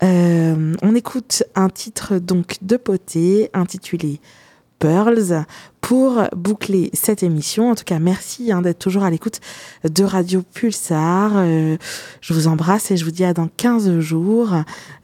On 0.00 0.94
écoute 0.94 1.42
un 1.56 1.68
titre 1.68 2.18
donc 2.18 2.56
de 2.62 2.78
Poté 2.78 3.50
intitulé 3.52 4.18
Pearls 4.78 5.44
pour 5.90 6.22
boucler 6.36 6.88
cette 6.92 7.24
émission. 7.24 7.72
En 7.72 7.74
tout 7.74 7.82
cas, 7.82 7.98
merci 7.98 8.52
hein, 8.52 8.62
d'être 8.62 8.78
toujours 8.78 9.02
à 9.02 9.10
l'écoute 9.10 9.40
de 9.82 10.04
Radio 10.04 10.40
Pulsar. 10.40 11.32
Euh, 11.34 11.78
je 12.20 12.32
vous 12.32 12.46
embrasse 12.46 12.92
et 12.92 12.96
je 12.96 13.04
vous 13.04 13.10
dis 13.10 13.24
à 13.24 13.34
dans 13.34 13.48
15 13.56 13.98
jours. 13.98 14.54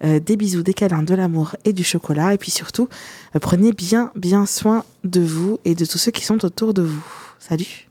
Euh, 0.04 0.20
des 0.20 0.36
bisous, 0.36 0.62
des 0.62 0.74
câlins, 0.74 1.02
de 1.02 1.12
l'amour 1.16 1.56
et 1.64 1.72
du 1.72 1.82
chocolat. 1.82 2.34
Et 2.34 2.38
puis 2.38 2.52
surtout, 2.52 2.88
euh, 3.34 3.40
prenez 3.40 3.72
bien, 3.72 4.12
bien 4.14 4.46
soin 4.46 4.84
de 5.02 5.22
vous 5.22 5.58
et 5.64 5.74
de 5.74 5.84
tous 5.84 5.98
ceux 5.98 6.12
qui 6.12 6.24
sont 6.24 6.44
autour 6.44 6.72
de 6.72 6.82
vous. 6.82 7.04
Salut 7.40 7.88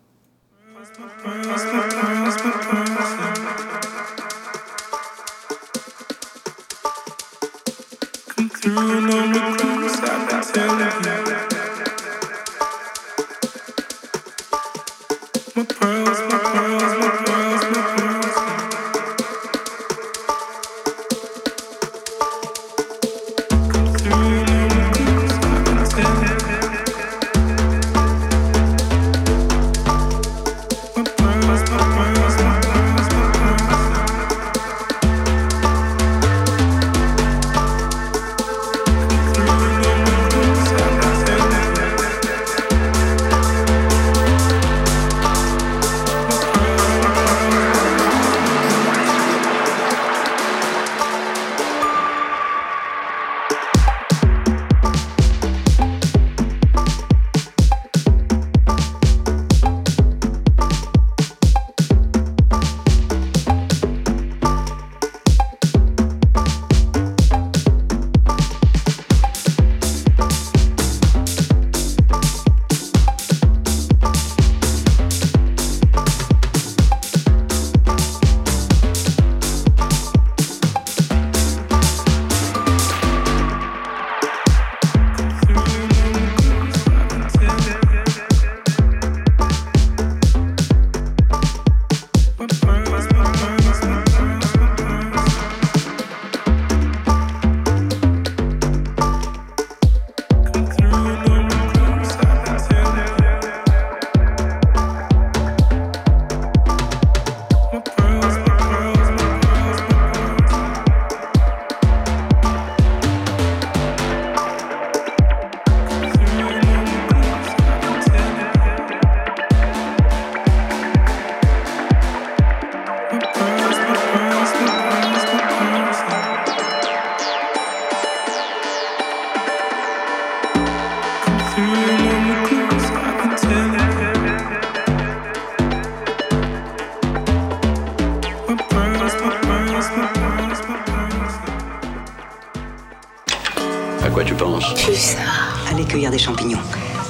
champignons. 146.17 146.61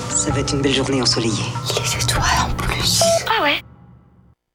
Ça 0.09 0.31
va 0.31 0.39
être 0.39 0.53
une 0.53 0.61
belle 0.61 0.73
journée 0.73 1.01
ensoleillée. 1.01 1.54